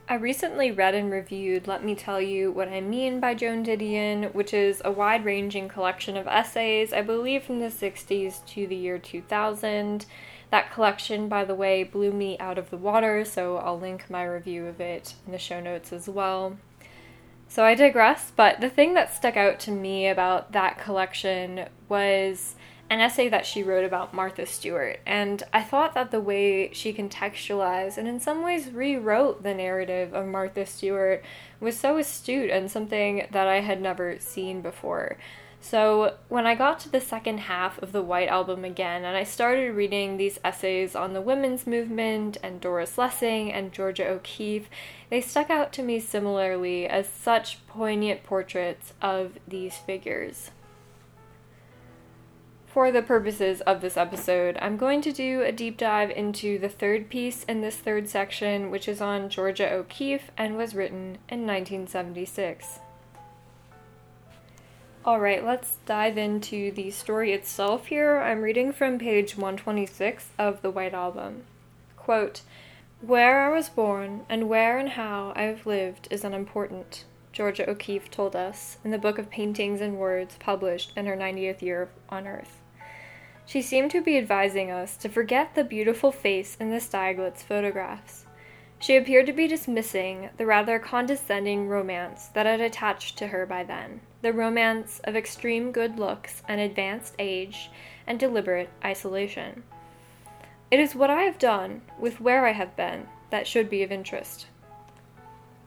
I 0.09 0.15
recently 0.15 0.71
read 0.71 0.93
and 0.93 1.09
reviewed 1.09 1.67
Let 1.67 1.85
Me 1.85 1.95
Tell 1.95 2.19
You 2.19 2.51
What 2.51 2.67
I 2.67 2.81
Mean 2.81 3.21
by 3.21 3.33
Joan 3.33 3.63
Didion, 3.63 4.33
which 4.33 4.53
is 4.53 4.81
a 4.83 4.91
wide 4.91 5.23
ranging 5.23 5.69
collection 5.69 6.17
of 6.17 6.27
essays, 6.27 6.91
I 6.91 7.01
believe 7.01 7.43
from 7.43 7.59
the 7.59 7.67
60s 7.67 8.45
to 8.47 8.67
the 8.67 8.75
year 8.75 8.99
2000. 8.99 10.05
That 10.51 10.71
collection, 10.73 11.29
by 11.29 11.45
the 11.45 11.55
way, 11.55 11.83
blew 11.83 12.11
me 12.11 12.37
out 12.39 12.57
of 12.57 12.71
the 12.71 12.77
water, 12.77 13.23
so 13.23 13.57
I'll 13.57 13.79
link 13.79 14.09
my 14.09 14.25
review 14.25 14.65
of 14.65 14.81
it 14.81 15.13
in 15.25 15.31
the 15.31 15.37
show 15.37 15.61
notes 15.61 15.93
as 15.93 16.09
well. 16.09 16.57
So 17.51 17.65
I 17.65 17.73
digress, 17.73 18.31
but 18.35 18.61
the 18.61 18.69
thing 18.69 18.93
that 18.93 19.11
stuck 19.11 19.35
out 19.35 19.59
to 19.61 19.71
me 19.71 20.07
about 20.07 20.51
that 20.51 20.77
collection 20.77 21.67
was 21.89 22.53
an 22.91 23.01
essay 23.01 23.27
that 23.27 23.45
she 23.47 23.63
wrote 23.63 23.83
about 23.83 24.13
Martha 24.13 24.45
Stewart. 24.45 24.99
And 25.03 25.41
I 25.51 25.63
thought 25.63 25.95
that 25.95 26.11
the 26.11 26.21
way 26.21 26.71
she 26.73 26.93
contextualized 26.93 27.97
and 27.97 28.07
in 28.07 28.19
some 28.19 28.43
ways 28.43 28.69
rewrote 28.69 29.41
the 29.41 29.55
narrative 29.55 30.13
of 30.13 30.27
Martha 30.27 30.63
Stewart 30.67 31.23
was 31.59 31.75
so 31.75 31.97
astute 31.97 32.51
and 32.51 32.69
something 32.69 33.25
that 33.31 33.47
I 33.47 33.61
had 33.61 33.81
never 33.81 34.19
seen 34.19 34.61
before. 34.61 35.17
So, 35.61 36.15
when 36.29 36.47
I 36.47 36.55
got 36.55 36.79
to 36.81 36.89
the 36.89 37.01
second 37.01 37.39
half 37.41 37.81
of 37.83 37.91
the 37.91 38.01
White 38.01 38.29
Album 38.29 38.63
again, 38.63 39.03
and 39.03 39.17
I 39.17 39.23
started 39.25 39.75
reading 39.75 40.15
these 40.15 40.39
essays 40.43 40.95
on 40.95 41.13
the 41.13 41.21
women's 41.21 41.67
movement 41.67 42.37
and 42.41 42.61
Doris 42.61 42.97
Lessing 42.97 43.51
and 43.51 43.73
Georgia 43.73 44.07
O'Keeffe, 44.07 44.69
they 45.09 45.19
stuck 45.19 45.49
out 45.49 45.73
to 45.73 45.83
me 45.83 45.99
similarly 45.99 46.87
as 46.87 47.09
such 47.09 47.65
poignant 47.67 48.23
portraits 48.23 48.93
of 49.01 49.37
these 49.47 49.75
figures. 49.75 50.51
For 52.65 52.91
the 52.91 53.01
purposes 53.01 53.59
of 53.61 53.81
this 53.81 53.97
episode, 53.97 54.57
I'm 54.61 54.77
going 54.77 55.01
to 55.01 55.11
do 55.11 55.41
a 55.41 55.51
deep 55.51 55.75
dive 55.77 56.11
into 56.11 56.57
the 56.57 56.69
third 56.69 57.09
piece 57.09 57.43
in 57.43 57.61
this 57.61 57.75
third 57.75 58.07
section, 58.07 58.71
which 58.71 58.87
is 58.87 59.01
on 59.01 59.27
Georgia 59.27 59.69
O'Keeffe 59.73 60.31
and 60.37 60.55
was 60.55 60.73
written 60.75 61.17
in 61.27 61.45
1976. 61.45 62.79
Alright, 65.05 65.45
let's 65.45 65.77
dive 65.85 66.17
into 66.17 66.71
the 66.71 66.91
story 66.91 67.31
itself 67.31 67.85
here. 67.85 68.17
I'm 68.17 68.41
reading 68.41 68.73
from 68.73 68.99
page 68.99 69.37
126 69.37 70.31
of 70.37 70.61
the 70.61 70.69
White 70.69 70.93
Album. 70.93 71.43
Quote, 71.95 72.41
Where 72.99 73.49
I 73.49 73.55
was 73.55 73.69
born 73.69 74.25
and 74.27 74.49
where 74.49 74.77
and 74.77 74.89
how 74.89 75.31
I 75.37 75.43
have 75.43 75.65
lived 75.65 76.09
is 76.11 76.25
unimportant, 76.25 77.05
Georgia 77.31 77.67
O'Keeffe 77.69 78.11
told 78.11 78.35
us 78.35 78.77
in 78.83 78.91
the 78.91 78.97
book 78.97 79.17
of 79.17 79.29
paintings 79.29 79.79
and 79.79 79.95
words 79.95 80.35
published 80.37 80.91
in 80.97 81.05
her 81.05 81.15
90th 81.15 81.61
year 81.61 81.87
on 82.09 82.27
Earth. 82.27 82.59
She 83.45 83.61
seemed 83.61 83.91
to 83.91 84.01
be 84.01 84.17
advising 84.17 84.69
us 84.69 84.97
to 84.97 85.07
forget 85.07 85.55
the 85.55 85.63
beautiful 85.63 86.11
face 86.11 86.57
in 86.59 86.71
the 86.71 86.81
Stieglitz 86.81 87.41
photographs. 87.41 88.25
She 88.79 88.97
appeared 88.97 89.27
to 89.27 89.33
be 89.33 89.47
dismissing 89.47 90.29
the 90.35 90.45
rather 90.45 90.77
condescending 90.77 91.69
romance 91.69 92.27
that 92.33 92.45
had 92.45 92.59
attached 92.59 93.17
to 93.19 93.27
her 93.27 93.45
by 93.45 93.63
then 93.63 94.01
the 94.21 94.33
romance 94.33 94.99
of 95.03 95.15
extreme 95.15 95.71
good 95.71 95.97
looks 95.97 96.43
and 96.47 96.59
advanced 96.59 97.15
age 97.19 97.69
and 98.05 98.19
deliberate 98.19 98.69
isolation. 98.83 99.63
It 100.71 100.79
is 100.79 100.95
what 100.95 101.09
I 101.09 101.23
have 101.23 101.39
done 101.39 101.81
with 101.97 102.21
where 102.21 102.45
I 102.45 102.51
have 102.51 102.75
been 102.75 103.07
that 103.29 103.47
should 103.47 103.69
be 103.69 103.83
of 103.83 103.91
interest. 103.91 104.47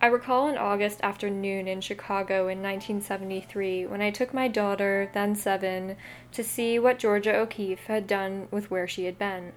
I 0.01 0.07
recall 0.07 0.49
an 0.49 0.59
August 0.59 0.99
afternoon 1.03 1.69
in 1.69 1.81
Chicago 1.81 2.49
in 2.49 2.61
1973 2.61 3.87
when 3.87 4.03
I 4.03 4.11
took 4.11 4.35
my 4.35 4.49
daughter, 4.49 5.09
then 5.15 5.37
seven, 5.37 5.97
to 6.33 6.43
see 6.43 6.77
what 6.79 6.99
Georgia 6.99 7.37
O'Keeffe 7.37 7.87
had 7.87 8.09
done 8.09 8.49
with 8.51 8.69
where 8.69 8.89
she 8.89 9.05
had 9.05 9.17
been. 9.17 9.53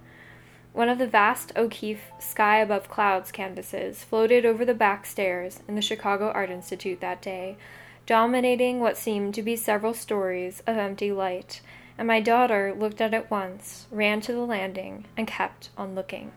One 0.72 0.88
of 0.88 0.98
the 0.98 1.06
vast 1.08 1.50
O'Keeffe 1.56 2.12
Sky 2.20 2.58
Above 2.58 2.88
Clouds 2.88 3.32
canvases 3.32 4.04
floated 4.04 4.46
over 4.46 4.64
the 4.64 4.74
back 4.74 5.04
stairs 5.04 5.60
in 5.66 5.74
the 5.74 5.82
Chicago 5.82 6.30
Art 6.30 6.50
Institute 6.50 7.00
that 7.00 7.20
day, 7.20 7.56
dominating 8.06 8.78
what 8.80 8.96
seemed 8.96 9.34
to 9.34 9.42
be 9.42 9.56
several 9.56 9.92
stories 9.92 10.62
of 10.66 10.76
empty 10.76 11.10
light, 11.10 11.60
and 11.98 12.06
my 12.06 12.20
daughter 12.20 12.74
looked 12.76 13.00
at 13.00 13.12
it 13.12 13.30
once, 13.30 13.86
ran 13.90 14.20
to 14.20 14.32
the 14.32 14.46
landing, 14.46 15.04
and 15.16 15.26
kept 15.26 15.70
on 15.76 15.94
looking. 15.94 16.30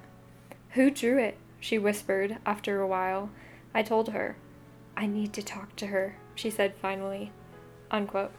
Who 0.72 0.90
drew 0.90 1.20
it? 1.20 1.38
she 1.60 1.78
whispered 1.78 2.38
after 2.46 2.82
a 2.82 2.88
while. 2.88 3.30
I 3.74 3.84
told 3.84 4.10
her. 4.10 4.36
I 4.98 5.06
need 5.06 5.32
to 5.34 5.44
talk 5.44 5.76
to 5.78 5.88
her, 5.88 6.16
she 6.36 6.50
said 6.50 6.74
finally. 6.76 7.32
Unquote. 7.92 8.32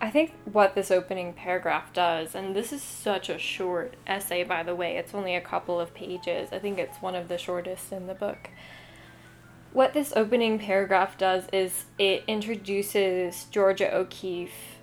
I 0.00 0.10
think 0.10 0.32
what 0.44 0.74
this 0.74 0.90
opening 0.90 1.32
paragraph 1.32 1.92
does, 1.92 2.34
and 2.34 2.54
this 2.54 2.72
is 2.72 2.82
such 2.82 3.28
a 3.28 3.38
short 3.38 3.94
essay, 4.06 4.44
by 4.44 4.62
the 4.62 4.76
way, 4.76 4.96
it's 4.96 5.14
only 5.14 5.34
a 5.34 5.40
couple 5.40 5.80
of 5.80 5.94
pages. 5.94 6.50
I 6.52 6.60
think 6.60 6.78
it's 6.78 7.02
one 7.02 7.16
of 7.16 7.28
the 7.28 7.38
shortest 7.38 7.90
in 7.90 8.06
the 8.06 8.14
book 8.14 8.50
what 9.72 9.92
this 9.92 10.12
opening 10.16 10.58
paragraph 10.58 11.18
does 11.18 11.44
is 11.52 11.84
it 11.98 12.24
introduces 12.26 13.44
Georgia 13.50 13.94
O'Keeffe 13.94 14.78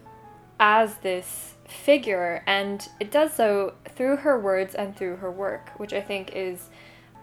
as 0.59 0.97
this 0.97 1.55
figure, 1.67 2.43
and 2.45 2.87
it 2.99 3.11
does 3.11 3.33
so 3.33 3.73
through 3.89 4.17
her 4.17 4.39
words 4.39 4.75
and 4.75 4.95
through 4.95 5.17
her 5.17 5.31
work, 5.31 5.71
which 5.77 5.93
I 5.93 6.01
think 6.01 6.31
is 6.35 6.69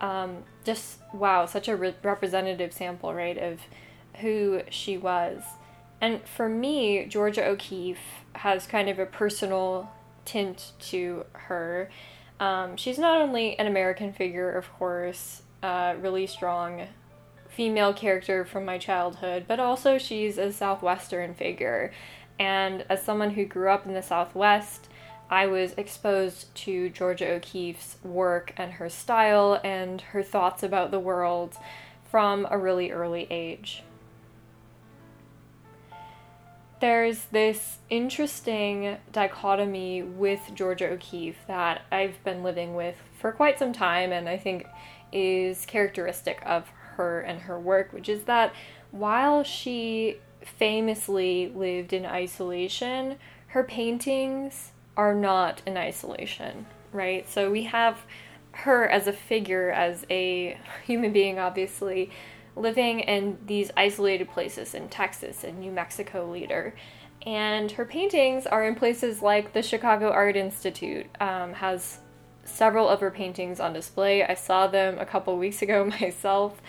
um, 0.00 0.38
just 0.64 0.98
wow, 1.14 1.46
such 1.46 1.68
a 1.68 1.76
re- 1.76 1.94
representative 2.02 2.72
sample, 2.72 3.14
right, 3.14 3.38
of 3.38 3.60
who 4.16 4.62
she 4.68 4.98
was. 4.98 5.42
And 6.00 6.20
for 6.26 6.48
me, 6.48 7.06
Georgia 7.06 7.46
O'Keeffe 7.46 8.24
has 8.34 8.66
kind 8.66 8.88
of 8.88 8.98
a 8.98 9.06
personal 9.06 9.90
tint 10.24 10.72
to 10.80 11.24
her. 11.32 11.88
Um, 12.40 12.76
she's 12.76 12.98
not 12.98 13.20
only 13.20 13.56
an 13.58 13.68
American 13.68 14.12
figure, 14.12 14.50
of 14.50 14.70
course, 14.72 15.42
uh, 15.62 15.94
really 16.00 16.26
strong 16.26 16.88
female 17.54 17.92
character 17.92 18.44
from 18.44 18.64
my 18.64 18.78
childhood, 18.78 19.44
but 19.46 19.60
also 19.60 19.98
she's 19.98 20.38
a 20.38 20.52
Southwestern 20.52 21.34
figure. 21.34 21.92
And 22.38 22.84
as 22.88 23.02
someone 23.02 23.30
who 23.30 23.44
grew 23.44 23.68
up 23.68 23.86
in 23.86 23.94
the 23.94 24.02
Southwest, 24.02 24.88
I 25.30 25.46
was 25.46 25.72
exposed 25.76 26.54
to 26.56 26.88
Georgia 26.90 27.32
O'Keeffe's 27.32 27.96
work 28.02 28.52
and 28.56 28.72
her 28.72 28.88
style 28.88 29.60
and 29.62 30.00
her 30.00 30.22
thoughts 30.22 30.62
about 30.62 30.90
the 30.90 31.00
world 31.00 31.56
from 32.10 32.46
a 32.50 32.58
really 32.58 32.90
early 32.90 33.26
age. 33.30 33.82
There's 36.80 37.26
this 37.26 37.78
interesting 37.88 38.96
dichotomy 39.12 40.02
with 40.02 40.40
Georgia 40.54 40.88
O'Keeffe 40.88 41.38
that 41.46 41.82
I've 41.92 42.22
been 42.24 42.42
living 42.42 42.74
with 42.74 42.96
for 43.18 43.30
quite 43.30 43.58
some 43.58 43.72
time 43.72 44.10
and 44.10 44.28
I 44.28 44.36
think 44.36 44.66
is 45.12 45.64
characteristic 45.64 46.42
of 46.44 46.70
her 46.96 47.20
and 47.20 47.42
her 47.42 47.58
work, 47.58 47.92
which 47.92 48.08
is 48.08 48.24
that 48.24 48.52
while 48.90 49.42
she 49.42 50.18
famously 50.44 51.52
lived 51.54 51.92
in 51.92 52.04
isolation, 52.04 53.16
her 53.48 53.64
paintings 53.64 54.72
are 54.96 55.14
not 55.14 55.62
in 55.66 55.76
isolation, 55.76 56.66
right? 56.92 57.28
So 57.28 57.50
we 57.50 57.64
have 57.64 57.98
her 58.52 58.88
as 58.88 59.06
a 59.06 59.12
figure, 59.12 59.70
as 59.70 60.04
a 60.10 60.58
human 60.86 61.12
being, 61.12 61.38
obviously, 61.38 62.10
living 62.54 63.00
in 63.00 63.38
these 63.46 63.70
isolated 63.76 64.30
places 64.30 64.74
in 64.74 64.88
Texas 64.88 65.42
and 65.42 65.58
New 65.58 65.72
Mexico 65.72 66.30
later. 66.30 66.74
And 67.24 67.70
her 67.72 67.84
paintings 67.84 68.46
are 68.46 68.64
in 68.66 68.74
places 68.74 69.22
like 69.22 69.52
the 69.52 69.62
Chicago 69.62 70.10
Art 70.10 70.36
Institute, 70.36 71.06
um, 71.20 71.54
has 71.54 71.98
several 72.44 72.88
of 72.88 73.00
her 73.00 73.10
paintings 73.10 73.60
on 73.60 73.72
display. 73.72 74.24
I 74.24 74.34
saw 74.34 74.66
them 74.66 74.98
a 74.98 75.06
couple 75.06 75.36
weeks 75.38 75.62
ago 75.62 75.84
myself. 76.00 76.60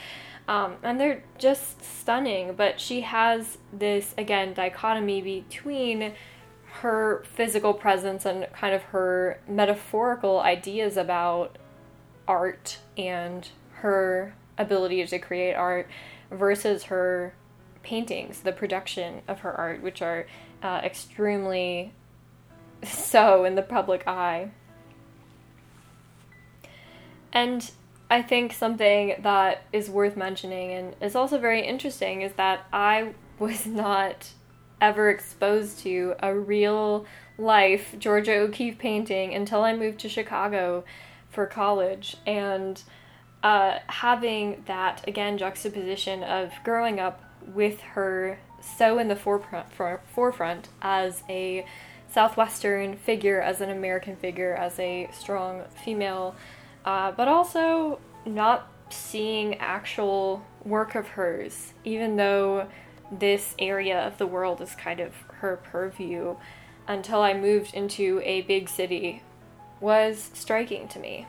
Um, 0.48 0.76
and 0.84 1.00
they're 1.00 1.24
just 1.38 1.84
stunning, 1.84 2.54
but 2.56 2.80
she 2.80 3.02
has 3.02 3.58
this, 3.72 4.14
again, 4.18 4.54
dichotomy 4.54 5.22
between 5.22 6.14
her 6.82 7.24
physical 7.26 7.74
presence 7.74 8.26
and 8.26 8.48
kind 8.52 8.76
of 8.76 8.82
her 8.84 9.40
metaphorical 9.48 10.42
ideas 10.42 10.98
about 10.98 11.58
art 12.28 12.80
and 12.98 13.50
her 13.76 14.36
ability 14.58 15.06
to 15.06 15.20
create 15.20 15.54
art 15.54 15.88
versus 16.30 16.84
her 16.86 17.34
paintings, 17.84 18.42
the 18.42 18.52
production 18.52 19.22
of 19.28 19.42
her 19.42 19.54
art, 19.54 19.82
which 19.82 20.02
are 20.02 20.26
uh, 20.62 20.82
extremely 20.84 21.94
so 22.84 23.46
in 23.46 23.56
the 23.56 23.62
public 23.62 24.08
eye. 24.08 24.52
And 27.34 27.70
I 28.10 28.22
think 28.22 28.54
something 28.54 29.16
that 29.22 29.64
is 29.74 29.90
worth 29.90 30.16
mentioning 30.16 30.72
and 30.72 30.96
is 31.02 31.16
also 31.16 31.40
very 31.40 31.66
interesting 31.66 32.22
is 32.22 32.34
that 32.34 32.66
I 32.72 33.14
was 33.40 33.66
not 33.66 34.30
ever 34.80 35.10
exposed 35.10 35.80
to 35.80 36.14
a 36.20 36.34
real 36.34 37.06
life 37.38 37.96
Georgia 37.98 38.36
O'Keeffe 38.36 38.78
painting 38.78 39.34
until 39.34 39.64
I 39.64 39.76
moved 39.76 40.00
to 40.02 40.10
Chicago 40.10 40.84
for 41.30 41.48
college. 41.48 42.16
And 42.28 42.82
uh, 43.42 43.80
having 43.88 44.64
that, 44.68 45.06
again, 45.08 45.38
juxtaposition 45.38 46.24
of 46.24 46.52
growing 46.64 47.00
up 47.00 47.22
with 47.54 47.82
her 47.82 48.40
so 48.62 48.98
in 48.98 49.08
the 49.08 49.16
forefront, 49.16 49.68
forefront 50.08 50.70
as 50.82 51.24
a 51.28 51.66
Southwestern 52.10 52.96
figure, 52.96 53.42
as 53.42 53.60
an 53.60 53.70
American 53.70 54.16
figure, 54.16 54.54
as 54.54 54.80
a 54.80 55.10
strong 55.12 55.64
female 55.84 56.36
uh, 56.86 57.12
but 57.12 57.28
also 57.28 58.00
not 58.26 58.68
seeing 58.90 59.56
actual 59.56 60.44
work 60.64 60.96
of 60.96 61.10
hers, 61.10 61.74
even 61.84 62.16
though 62.16 62.68
this 63.12 63.56
area 63.60 64.00
of 64.06 64.18
the 64.18 64.28
world 64.28 64.62
is 64.62 64.76
kind 64.76 65.00
of 65.00 65.14
her 65.40 65.58
purview, 65.58 66.36
until 66.88 67.22
I 67.22 67.34
moved 67.34 67.74
into 67.74 68.22
a 68.24 68.42
big 68.42 68.70
city, 68.70 69.24
was 69.80 70.32
striking 70.34 70.88
to 70.90 71.00
me. 71.00 71.28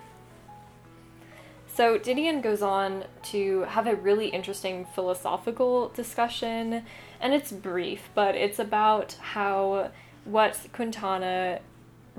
So, 1.66 1.98
Didion 1.98 2.40
goes 2.40 2.62
on 2.62 3.04
to 3.24 3.62
have 3.62 3.88
a 3.88 3.96
really 3.96 4.28
interesting 4.28 4.86
philosophical 4.94 5.88
discussion, 5.88 6.84
and 7.20 7.34
it's 7.34 7.50
brief, 7.50 8.10
but 8.14 8.36
it's 8.36 8.60
about 8.60 9.14
how 9.14 9.90
what 10.24 10.56
Quintana 10.72 11.60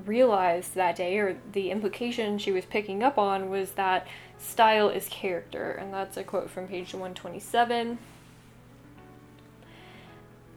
realized 0.04 0.76
that 0.76 0.96
day, 0.96 1.18
or 1.18 1.38
the 1.54 1.72
implication 1.72 2.38
she 2.38 2.52
was 2.52 2.66
picking 2.66 3.04
up 3.04 3.18
on, 3.18 3.50
was 3.50 3.72
that 3.72 4.08
style 4.38 4.90
is 4.90 5.08
character. 5.08 5.72
And 5.72 5.94
that's 5.94 6.18
a 6.18 6.24
quote 6.24 6.50
from 6.50 6.68
page 6.68 6.94
127. 6.94 7.98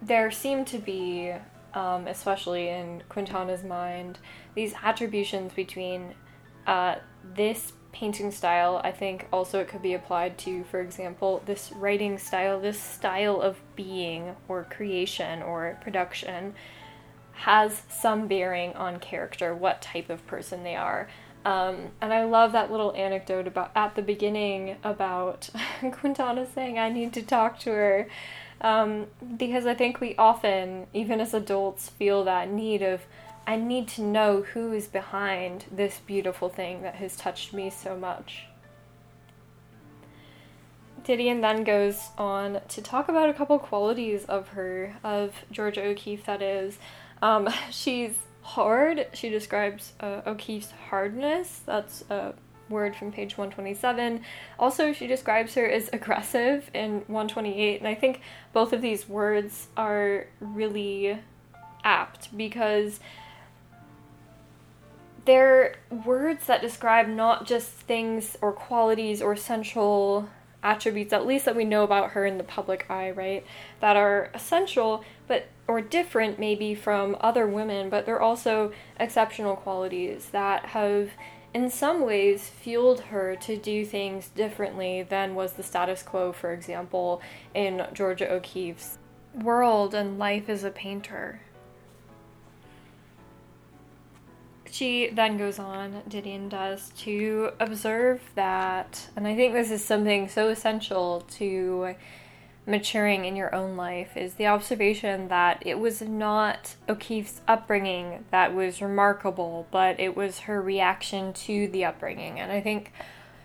There 0.01 0.31
seem 0.31 0.65
to 0.67 0.79
be, 0.79 1.33
um, 1.75 2.07
especially 2.07 2.69
in 2.69 3.03
Quintana's 3.09 3.65
mind, 3.65 4.19
these 4.55 4.75
attributions 4.83 5.53
between 5.53 6.15
uh, 6.67 6.97
this 7.35 7.73
painting 7.93 8.31
style. 8.31 8.81
I 8.85 8.93
think 8.93 9.27
also 9.33 9.61
it 9.61 9.69
could 9.69 9.83
be 9.83 9.95
applied 9.95 10.39
to, 10.39 10.65
for 10.65 10.81
example, 10.81 11.43
this 11.47 11.73
writing 11.73 12.19
style, 12.19 12.61
this 12.61 12.81
style 12.81 13.41
of 13.41 13.61
being 13.75 14.37
or 14.47 14.65
creation 14.65 15.43
or 15.43 15.79
production 15.81 16.55
has 17.39 17.83
some 17.89 18.27
bearing 18.27 18.73
on 18.75 18.99
character, 18.99 19.55
what 19.55 19.81
type 19.81 20.11
of 20.11 20.27
person 20.27 20.65
they 20.65 20.75
are. 20.75 21.09
Um, 21.45 21.93
and 22.01 22.13
I 22.13 22.25
love 22.25 22.51
that 22.53 22.71
little 22.71 22.93
anecdote 22.95 23.47
about 23.47 23.71
at 23.77 23.95
the 23.95 24.03
beginning 24.03 24.77
about 24.83 25.49
Quintana 25.93 26.47
saying, 26.53 26.79
I 26.79 26.89
need 26.89 27.13
to 27.13 27.23
talk 27.23 27.61
to 27.61 27.71
her. 27.71 28.09
Um, 28.61 29.07
because 29.37 29.67
I 29.67 29.75
think 29.75 30.01
we 30.01 30.17
often, 30.17 30.89
even 30.93 31.21
as 31.21 31.33
adults, 31.33 31.91
feel 31.91 32.25
that 32.25 32.51
need 32.51 32.83
of, 32.83 33.03
I 33.47 33.55
need 33.55 33.87
to 33.89 34.03
know 34.03 34.43
who 34.43 34.73
is 34.73 34.89
behind 34.89 35.67
this 35.71 36.01
beautiful 36.05 36.49
thing 36.49 36.83
that 36.83 36.97
has 36.97 37.17
touched 37.17 37.53
me 37.53 37.71
so 37.71 37.97
much. 37.97 38.47
Didion 41.05 41.41
then 41.41 41.63
goes 41.63 42.09
on 42.19 42.61
to 42.69 42.83
talk 42.83 43.09
about 43.09 43.31
a 43.31 43.33
couple 43.33 43.59
qualities 43.61 44.25
of 44.25 44.49
her, 44.49 44.97
of 45.05 45.45
Georgia 45.53 45.85
O'Keeffe, 45.85 46.27
that 46.27 46.43
is. 46.43 46.79
Um, 47.23 47.49
she's 47.71 48.15
hard. 48.43 49.07
She 49.13 49.29
describes 49.29 49.93
uh, 50.01 50.23
O'Keeffe's 50.27 50.73
hardness. 50.89 51.61
That's 51.67 52.05
a 52.11 52.35
word 52.69 52.95
from 52.97 53.13
page 53.13 53.37
127. 53.37 54.23
Also, 54.59 54.93
she 54.93 55.07
describes 55.07 55.55
her 55.55 55.67
as 55.69 55.89
aggressive 55.93 56.71
in 56.75 57.03
128, 57.07 57.81
and 57.81 57.89
I 57.89 57.95
think 57.95 58.21
both 58.53 58.73
of 58.73 58.83
these 58.83 59.09
words 59.09 59.69
are 59.77 60.27
really 60.41 61.19
apt 61.85 62.37
because 62.37 63.01
they're 65.25 65.77
words 66.07 66.47
that 66.47 66.63
describe 66.63 67.07
not 67.07 67.47
just 67.47 67.69
things 67.69 68.37
or 68.41 68.53
qualities 68.53 69.21
or 69.21 69.37
central 69.37 70.29
attributes, 70.63 71.13
at 71.13 71.27
least 71.27 71.45
that 71.45 71.57
we 71.57 71.65
know 71.65 71.85
about 71.85 72.11
her 72.11 72.27
in 72.27 72.39
the 72.39 72.45
public 72.45 72.87
eye, 72.91 73.11
right? 73.11 73.45
That 73.81 73.97
are 73.97 74.31
essential, 74.35 75.05
but 75.27 75.47
or 75.67 75.81
different 75.81 76.39
maybe 76.39 76.75
from 76.75 77.17
other 77.21 77.47
women, 77.47 77.91
but 77.91 78.07
they're 78.07 78.21
also 78.21 78.73
exceptional 78.99 79.57
qualities 79.57 80.31
that 80.31 80.67
have 80.67 81.11
in 81.55 81.71
some 81.71 82.05
ways 82.05 82.49
fueled 82.49 83.01
her 83.01 83.35
to 83.37 83.57
do 83.57 83.85
things 83.85 84.29
differently 84.29 85.03
than 85.03 85.35
was 85.35 85.55
the 85.55 85.63
status 85.63 86.03
quo, 86.03 86.33
for 86.33 86.53
example, 86.53 87.23
in 87.55 87.87
Georgia 87.93 88.31
O'Keeffe's 88.31 88.99
world 89.35 89.95
and 89.95 90.19
life 90.19 90.49
as 90.49 90.65
a 90.65 90.71
painter. 90.71 91.41
She 94.71 95.09
then 95.09 95.39
goes 95.39 95.59
on, 95.59 96.03
Didion 96.09 96.49
does, 96.49 96.91
to 96.99 97.51
observe 97.59 98.21
that, 98.35 99.09
and 99.17 99.27
I 99.27 99.35
think 99.35 99.55
this 99.55 99.71
is 99.71 99.85
something 99.85 100.29
so 100.29 100.49
essential 100.49 101.23
to 101.33 101.95
maturing 102.69 103.25
in 103.25 103.35
your 103.35 103.53
own 103.55 103.77
life 103.77 104.15
is 104.15 104.35
the 104.35 104.47
observation 104.47 105.29
that 105.29 105.63
it 105.65 105.79
was 105.79 106.03
not 106.03 106.77
O'Keeffe's 106.87 107.41
upbringing 107.49 108.27
that 108.31 108.55
was 108.55 108.83
remarkable, 108.83 109.67
but 109.71 109.99
it 109.99 110.15
was 110.15 110.41
her 110.41 110.61
reaction 110.61 111.33
to 111.33 111.67
the 111.69 111.87
upbringing. 111.87 112.39
And 112.39 112.53
I 112.53 112.61
think 112.61 112.93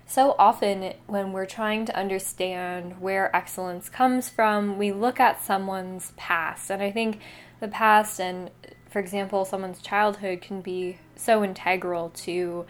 so 0.05 0.35
often 0.37 0.93
when 1.07 1.31
we're 1.31 1.45
trying 1.45 1.85
to 1.85 1.97
understand 1.97 2.99
where 2.99 3.33
excellence 3.33 3.87
comes 3.87 4.29
from, 4.29 4.77
we 4.77 4.91
look 4.91 5.21
at 5.21 5.41
someone's 5.41 6.11
past. 6.17 6.69
And 6.69 6.83
I 6.83 6.91
think 6.91 7.21
the 7.61 7.69
past 7.69 8.19
and, 8.19 8.51
for 8.93 8.99
example, 8.99 9.43
someone's 9.43 9.81
childhood 9.81 10.39
can 10.39 10.61
be 10.61 10.99
so 11.15 11.43
integral 11.43 12.09
to 12.09 12.67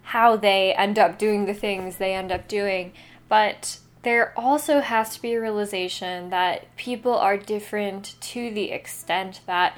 how 0.00 0.34
they 0.34 0.72
end 0.72 0.98
up 0.98 1.18
doing 1.18 1.44
the 1.44 1.52
things 1.52 1.98
they 1.98 2.14
end 2.14 2.32
up 2.32 2.48
doing. 2.48 2.90
But 3.28 3.78
there 4.02 4.32
also 4.34 4.80
has 4.80 5.14
to 5.14 5.20
be 5.20 5.34
a 5.34 5.40
realization 5.40 6.30
that 6.30 6.74
people 6.76 7.14
are 7.14 7.36
different 7.36 8.16
to 8.20 8.50
the 8.50 8.70
extent 8.70 9.42
that 9.44 9.76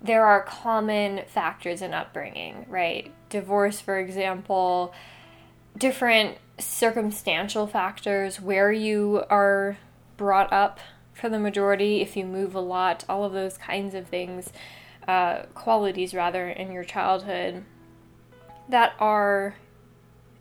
there 0.00 0.24
are 0.24 0.40
common 0.42 1.22
factors 1.26 1.82
in 1.82 1.92
upbringing, 1.92 2.64
right? 2.68 3.12
Divorce, 3.28 3.80
for 3.80 3.98
example, 3.98 4.94
different 5.76 6.38
circumstantial 6.60 7.66
factors, 7.66 8.40
where 8.40 8.70
you 8.70 9.24
are 9.28 9.78
brought 10.16 10.52
up 10.52 10.78
for 11.12 11.28
the 11.28 11.40
majority, 11.40 12.02
if 12.02 12.16
you 12.16 12.24
move 12.24 12.54
a 12.54 12.60
lot, 12.60 13.04
all 13.08 13.24
of 13.24 13.32
those 13.32 13.58
kinds 13.58 13.96
of 13.96 14.06
things 14.06 14.52
uh, 15.06 15.42
qualities, 15.54 16.14
rather, 16.14 16.48
in 16.48 16.72
your 16.72 16.84
childhood 16.84 17.64
that 18.68 18.94
are 18.98 19.56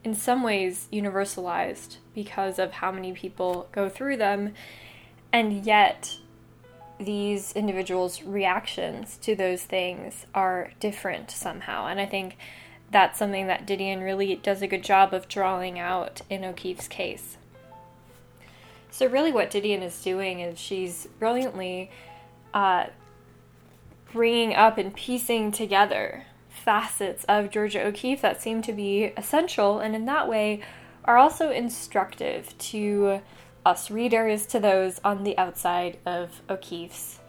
in 0.04 0.13
some 0.13 0.43
ways 0.43 0.88
universalized 0.91 1.97
because 2.13 2.60
of 2.60 2.73
how 2.73 2.91
many 2.91 3.13
people 3.13 3.67
go 3.71 3.89
through 3.89 4.17
them, 4.17 4.54
and 5.32 5.65
yet 5.65 6.17
these 6.99 7.54
individuals' 7.54 8.21
reactions 8.21 9.17
to 9.17 9.36
those 9.36 9.63
things 9.63 10.26
are 10.34 10.71
different 10.80 11.32
somehow. 11.32 11.88
And 11.88 11.99
I 11.99 12.06
think 12.06 12.38
that's 12.91 13.17
something 13.17 13.47
that 13.47 13.65
Didion 13.65 14.04
really 14.04 14.36
does 14.36 14.62
a 14.62 14.67
good 14.67 14.84
job 14.84 15.13
of 15.13 15.28
drawing 15.28 15.80
out 15.80 16.21
in 16.30 16.45
O'Keeffe's 16.45 16.88
case. 16.88 17.38
So, 18.91 19.08
really, 19.08 19.32
what 19.32 19.49
Didion 19.49 19.82
is 19.82 20.02
doing 20.04 20.39
is 20.39 20.60
she's 20.60 21.08
brilliantly 21.17 21.89
uh, 22.54 22.86
bringing 24.13 24.54
up 24.54 24.78
and 24.78 24.93
piecing 24.93 25.52
together 25.52 26.26
facets 26.47 27.26
of 27.28 27.49
Georgia 27.49 27.84
O'Keeffe 27.84 28.21
that 28.21 28.41
seem 28.41 28.62
to 28.62 28.71
be 28.71 29.06
essential 29.17 29.80
and 29.80 29.95
in 29.95 30.06
that 30.06 30.30
way 30.30 30.62
are 31.04 31.17
also 31.17 31.49
instructive 31.49 32.58
to 32.58 33.21
us 33.65 33.89
readers, 33.89 34.45
to 34.45 34.60
those 34.60 35.02
on 35.04 35.23
the 35.23 35.38
outside 35.38 35.97
of 36.06 36.41
O'Keeffe's 36.49 37.19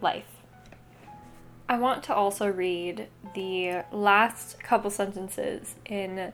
life. 0.00 0.40
I 1.68 1.78
want 1.78 2.02
to 2.04 2.14
also 2.14 2.48
read 2.48 3.08
the 3.34 3.84
last 3.92 4.60
couple 4.60 4.90
sentences 4.90 5.74
in 5.84 6.32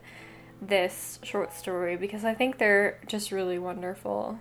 this 0.62 1.18
short 1.22 1.52
story 1.52 1.96
because 1.96 2.24
I 2.24 2.34
think 2.34 2.58
they're 2.58 3.00
just 3.06 3.32
really 3.32 3.58
wonderful. 3.58 4.38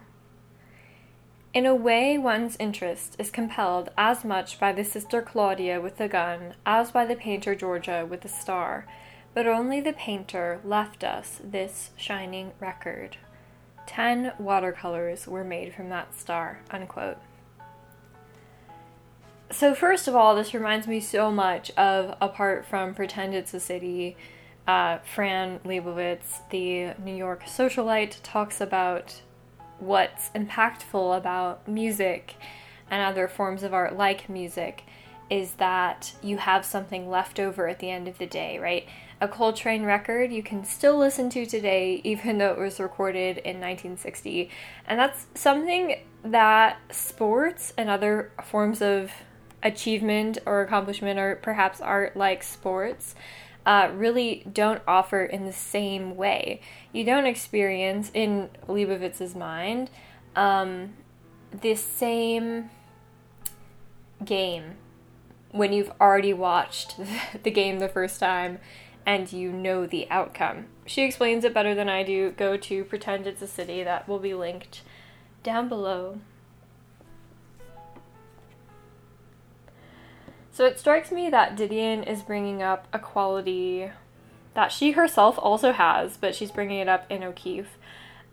In 1.51 1.65
a 1.65 1.73
way, 1.73 2.15
one's 2.15 2.55
interest 2.59 3.15
is 3.17 3.31
compelled 3.31 3.89
as 3.97 4.23
much 4.23 4.59
by 4.59 4.71
the 4.71 4.83
sister 4.83 5.19
Claudia 5.19 5.81
with 5.81 5.97
the 5.97 6.07
gun 6.07 6.53
as 6.63 6.91
by 6.91 7.05
the 7.05 7.15
painter 7.15 7.55
Georgia 7.55 8.05
with 8.07 8.21
the 8.21 8.29
star, 8.29 8.85
but 9.33 9.47
only 9.47 9.81
the 9.81 9.93
painter 9.93 10.59
left 10.63 11.03
us 11.03 11.41
this 11.43 11.89
shining 11.95 12.51
record. 12.59 13.17
Ten 13.87 14.33
watercolors 14.37 15.25
were 15.25 15.43
made 15.43 15.73
from 15.73 15.89
that 15.89 16.13
star. 16.13 16.59
Unquote. 16.69 17.17
So, 19.49 19.73
first 19.73 20.07
of 20.07 20.15
all, 20.15 20.35
this 20.35 20.53
reminds 20.53 20.85
me 20.85 20.99
so 20.99 21.31
much 21.31 21.71
of 21.71 22.15
Apart 22.21 22.67
from 22.67 22.93
Pretend 22.93 23.33
It's 23.33 23.55
a 23.55 23.59
City. 23.59 24.15
Uh, 24.67 24.99
Fran 24.99 25.57
Lebowitz, 25.65 26.47
the 26.51 26.93
New 27.03 27.15
York 27.15 27.45
socialite, 27.45 28.17
talks 28.21 28.61
about 28.61 29.21
what's 29.79 30.29
impactful 30.29 31.17
about 31.17 31.67
music 31.67 32.35
and 32.89 33.01
other 33.01 33.27
forms 33.27 33.63
of 33.63 33.73
art 33.73 33.95
like 33.95 34.29
music 34.29 34.83
is 35.29 35.53
that 35.53 36.13
you 36.23 36.37
have 36.37 36.65
something 36.65 37.09
left 37.09 37.39
over 37.39 37.67
at 37.67 37.79
the 37.79 37.89
end 37.89 38.07
of 38.07 38.17
the 38.17 38.25
day, 38.25 38.57
right? 38.57 38.87
A 39.21 39.27
Coltrane 39.27 39.83
record 39.83 40.31
you 40.31 40.41
can 40.41 40.63
still 40.63 40.97
listen 40.97 41.29
to 41.31 41.45
today, 41.45 42.01
even 42.03 42.37
though 42.37 42.51
it 42.51 42.57
was 42.57 42.79
recorded 42.79 43.37
in 43.37 43.59
1960. 43.59 44.49
And 44.87 44.99
that's 44.99 45.27
something 45.35 45.99
that 46.23 46.77
sports 46.91 47.73
and 47.77 47.89
other 47.89 48.31
forms 48.43 48.81
of 48.81 49.11
achievement 49.61 50.37
or 50.45 50.61
accomplishment, 50.61 51.19
or 51.19 51.35
perhaps 51.35 51.81
art 51.81 52.15
like 52.15 52.43
sports, 52.43 53.13
uh, 53.65 53.89
really 53.93 54.45
don't 54.51 54.81
offer 54.87 55.23
in 55.23 55.45
the 55.45 55.53
same 55.53 56.15
way. 56.15 56.61
You 56.91 57.03
don't 57.03 57.25
experience, 57.25 58.11
in 58.13 58.49
Lebowitz's 58.67 59.35
mind, 59.35 59.89
um, 60.35 60.93
the 61.51 61.75
same 61.75 62.69
game 64.23 64.75
when 65.51 65.73
you've 65.73 65.91
already 65.99 66.33
watched 66.33 66.95
the 67.43 67.51
game 67.51 67.79
the 67.79 67.89
first 67.89 68.19
time 68.19 68.59
and 69.05 69.31
you 69.31 69.51
know 69.51 69.85
the 69.85 70.07
outcome. 70.09 70.65
She 70.85 71.03
explains 71.03 71.43
it 71.43 71.53
better 71.53 71.73
than 71.73 71.89
I 71.89 72.03
do. 72.03 72.31
Go 72.31 72.57
to 72.57 72.83
Pretend 72.83 73.27
It's 73.27 73.41
a 73.41 73.47
City, 73.47 73.83
that 73.83 74.07
will 74.07 74.19
be 74.19 74.33
linked 74.33 74.81
down 75.43 75.69
below. 75.69 76.19
So 80.59 80.65
it 80.65 80.77
strikes 80.77 81.09
me 81.09 81.29
that 81.29 81.55
Didion 81.55 82.05
is 82.05 82.21
bringing 82.21 82.61
up 82.61 82.85
a 82.91 82.99
quality 82.99 83.91
that 84.55 84.73
she 84.73 84.91
herself 84.91 85.39
also 85.39 85.71
has, 85.71 86.17
but 86.17 86.35
she's 86.35 86.51
bringing 86.51 86.79
it 86.79 86.89
up 86.89 87.09
in 87.09 87.23
O'Keeffe. 87.23 87.77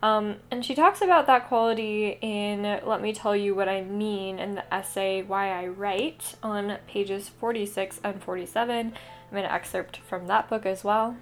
Um, 0.03 0.35
and 0.51 0.65
she 0.65 0.75
talks 0.75 1.01
about 1.01 1.25
that 1.27 1.47
quality 1.47 2.17
in 2.19 2.63
Let 2.63 3.01
Me 3.01 3.13
Tell 3.13 3.33
You 3.33 3.55
What 3.55 3.69
I 3.69 3.81
Mean 3.83 4.39
in 4.39 4.55
the 4.55 4.73
essay 4.73 5.21
Why 5.21 5.51
I 5.51 5.67
Write 5.67 6.35
on 6.43 6.79
pages 6.85 7.29
46 7.29 8.01
and 8.03 8.21
47. 8.21 8.87
I'm 8.87 8.93
going 9.31 9.43
to 9.43 9.53
excerpt 9.53 9.95
from 9.95 10.27
that 10.27 10.49
book 10.49 10.65
as 10.65 10.83
well. 10.83 11.15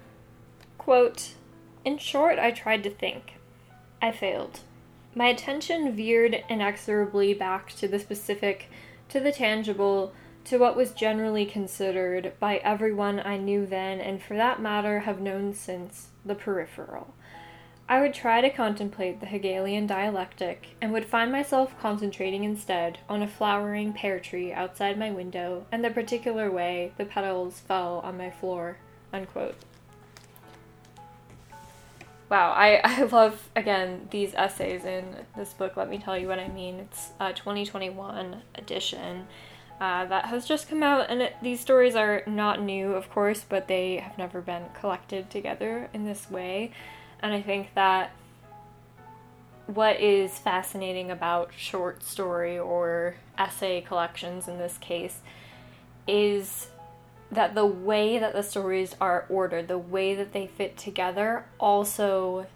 Quote 0.76 1.34
In 1.84 1.98
short, 1.98 2.40
I 2.40 2.50
tried 2.50 2.82
to 2.82 2.90
think. 2.90 3.34
I 4.02 4.10
failed. 4.10 4.58
My 5.14 5.28
attention 5.28 5.94
veered 5.94 6.42
inexorably 6.48 7.32
back 7.32 7.72
to 7.74 7.86
the 7.86 8.00
specific, 8.00 8.68
to 9.10 9.20
the 9.20 9.30
tangible, 9.30 10.12
to 10.46 10.58
what 10.58 10.76
was 10.76 10.92
generally 10.92 11.44
considered, 11.44 12.32
by 12.38 12.58
everyone 12.58 13.18
I 13.20 13.36
knew 13.36 13.66
then, 13.66 14.00
and 14.00 14.22
for 14.22 14.34
that 14.34 14.62
matter 14.62 15.00
have 15.00 15.20
known 15.20 15.52
since, 15.52 16.08
the 16.24 16.36
peripheral. 16.36 17.14
I 17.88 18.00
would 18.00 18.14
try 18.14 18.40
to 18.40 18.50
contemplate 18.50 19.18
the 19.18 19.26
Hegelian 19.26 19.88
dialectic, 19.88 20.76
and 20.80 20.92
would 20.92 21.04
find 21.04 21.32
myself 21.32 21.74
concentrating 21.80 22.44
instead 22.44 22.98
on 23.08 23.22
a 23.22 23.28
flowering 23.28 23.92
pear 23.92 24.20
tree 24.20 24.52
outside 24.52 24.98
my 24.98 25.10
window 25.10 25.66
and 25.72 25.84
the 25.84 25.90
particular 25.90 26.50
way 26.50 26.92
the 26.96 27.04
petals 27.04 27.60
fell 27.60 28.00
on 28.04 28.16
my 28.16 28.30
floor. 28.30 28.78
Unquote. 29.12 29.56
Wow, 32.28 32.52
I, 32.52 32.80
I 32.84 33.02
love, 33.02 33.48
again, 33.56 34.08
these 34.10 34.34
essays 34.34 34.84
in 34.84 35.04
this 35.36 35.52
book, 35.52 35.76
Let 35.76 35.88
Me 35.88 35.98
Tell 35.98 36.16
You 36.16 36.28
What 36.28 36.38
I 36.38 36.48
Mean. 36.48 36.76
It's 36.76 37.10
a 37.18 37.32
2021 37.32 38.42
edition 38.54 39.26
uh, 39.80 40.06
that 40.06 40.26
has 40.26 40.46
just 40.46 40.68
come 40.68 40.82
out, 40.82 41.10
and 41.10 41.20
it, 41.20 41.36
these 41.42 41.60
stories 41.60 41.94
are 41.94 42.22
not 42.26 42.62
new, 42.62 42.92
of 42.92 43.10
course, 43.10 43.44
but 43.46 43.68
they 43.68 43.96
have 43.98 44.16
never 44.16 44.40
been 44.40 44.64
collected 44.78 45.28
together 45.30 45.90
in 45.92 46.06
this 46.06 46.30
way. 46.30 46.72
And 47.20 47.34
I 47.34 47.42
think 47.42 47.74
that 47.74 48.12
what 49.66 50.00
is 50.00 50.38
fascinating 50.38 51.10
about 51.10 51.50
short 51.56 52.02
story 52.02 52.58
or 52.58 53.16
essay 53.36 53.80
collections 53.80 54.48
in 54.48 54.58
this 54.58 54.78
case 54.78 55.20
is 56.06 56.68
that 57.30 57.54
the 57.54 57.66
way 57.66 58.18
that 58.18 58.32
the 58.32 58.42
stories 58.42 58.94
are 59.00 59.26
ordered, 59.28 59.68
the 59.68 59.78
way 59.78 60.14
that 60.14 60.32
they 60.32 60.46
fit 60.46 60.76
together, 60.76 61.44
also 61.58 62.46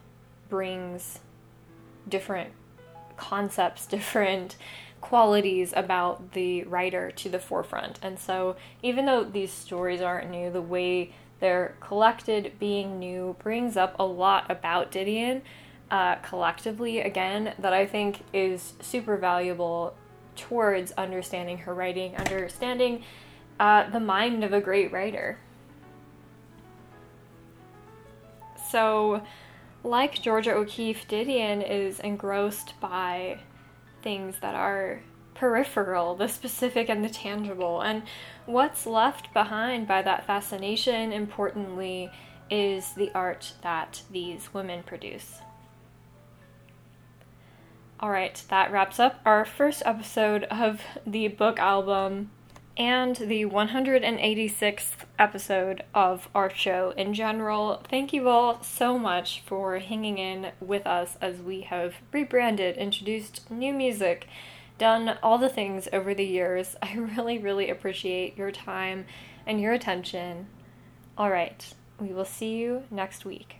brings 0.49 1.19
different 2.09 2.53
concepts, 3.17 3.87
different 3.87 4.57
qualities 5.01 5.73
about 5.75 6.33
the 6.33 6.63
writer 6.65 7.11
to 7.11 7.29
the 7.29 7.39
forefront. 7.39 7.99
And 8.03 8.19
so, 8.19 8.57
even 8.83 9.07
though 9.07 9.25
these 9.25 9.53
stories 9.53 10.01
aren't 10.01 10.31
new, 10.31 10.51
the 10.51 10.63
way 10.63 11.13
they're 11.41 11.75
collected 11.81 12.53
being 12.59 12.99
new 12.99 13.37
brings 13.43 13.77
up 13.77 13.97
a 13.99 14.05
lot 14.05 14.51
about 14.51 14.93
Didion 14.93 15.43
uh, 15.91 16.17
collectively, 16.17 17.01
again, 17.01 17.55
that 17.59 17.73
I 17.73 17.87
think 17.87 18.23
is 18.33 18.75
super 18.81 19.17
valuable 19.17 19.95
towards 20.37 20.93
understanding 20.93 21.59
her 21.59 21.75
writing, 21.75 22.17
understanding 22.17 23.03
uh, 23.59 23.91
the 23.91 24.01
mind 24.01 24.45
of 24.45 24.53
a 24.53 24.61
great 24.61 24.93
writer. 24.93 25.39
So, 28.71 29.23
like 29.83 30.23
Georgia 30.23 30.53
O'Keeffe, 30.53 31.09
Didion 31.09 31.69
is 31.69 31.99
engrossed 32.01 32.79
by 32.81 33.41
things 34.03 34.37
that 34.41 34.55
are 34.55 35.01
peripheral, 35.35 36.15
the 36.15 36.29
specific 36.29 36.89
and 36.89 37.05
the 37.05 37.09
tangible. 37.09 37.81
And 37.81 38.03
what's 38.47 38.87
left 38.87 39.33
behind 39.33 39.89
by 39.89 40.03
that 40.03 40.27
fascination, 40.27 41.13
importantly, 41.13 42.11
is 42.51 42.93
the 42.93 43.11
art 43.15 43.55
that 43.63 44.03
these 44.11 44.53
women 44.53 44.83
produce. 44.83 45.41
All 48.01 48.11
right, 48.11 48.43
that 48.49 48.73
wraps 48.73 48.99
up 48.99 49.21
our 49.25 49.45
first 49.45 49.83
episode 49.85 50.45
of 50.45 50.81
the 51.07 51.29
book 51.29 51.59
album 51.59 52.31
and 52.77 53.17
the 53.17 53.45
186th 53.45 55.00
episode 55.21 55.85
of 55.95 56.29
our 56.35 56.51
show 56.53 56.93
in 56.97 57.13
general. 57.15 57.83
Thank 57.89 58.13
you 58.13 58.29
all 58.29 58.63
so 58.63 58.99
much 58.99 59.43
for 59.45 59.79
hanging 59.79 60.19
in 60.19 60.53
with 60.61 60.87
us 60.87 61.17
as 61.21 61.41
we 61.41 61.61
have 61.61 61.97
rebranded, 62.11 62.77
introduced 62.77 63.49
new 63.51 63.73
music, 63.73 64.27
done 64.79 65.19
all 65.23 65.37
the 65.37 65.51
things 65.51 65.87
over 65.93 66.15
the 66.15 66.25
years. 66.25 66.75
I 66.83 66.95
really, 66.95 67.39
really 67.39 67.69
appreciate 67.71 68.37
your 68.37 68.51
time 68.51 69.05
and 69.47 69.61
your 69.61 69.73
attention. 69.73 70.47
All 71.19 71.31
right, 71.31 71.75
we 72.01 72.09
will 72.09 72.25
see 72.25 72.57
you 72.57 72.85
next 72.91 73.25
week. 73.25 73.60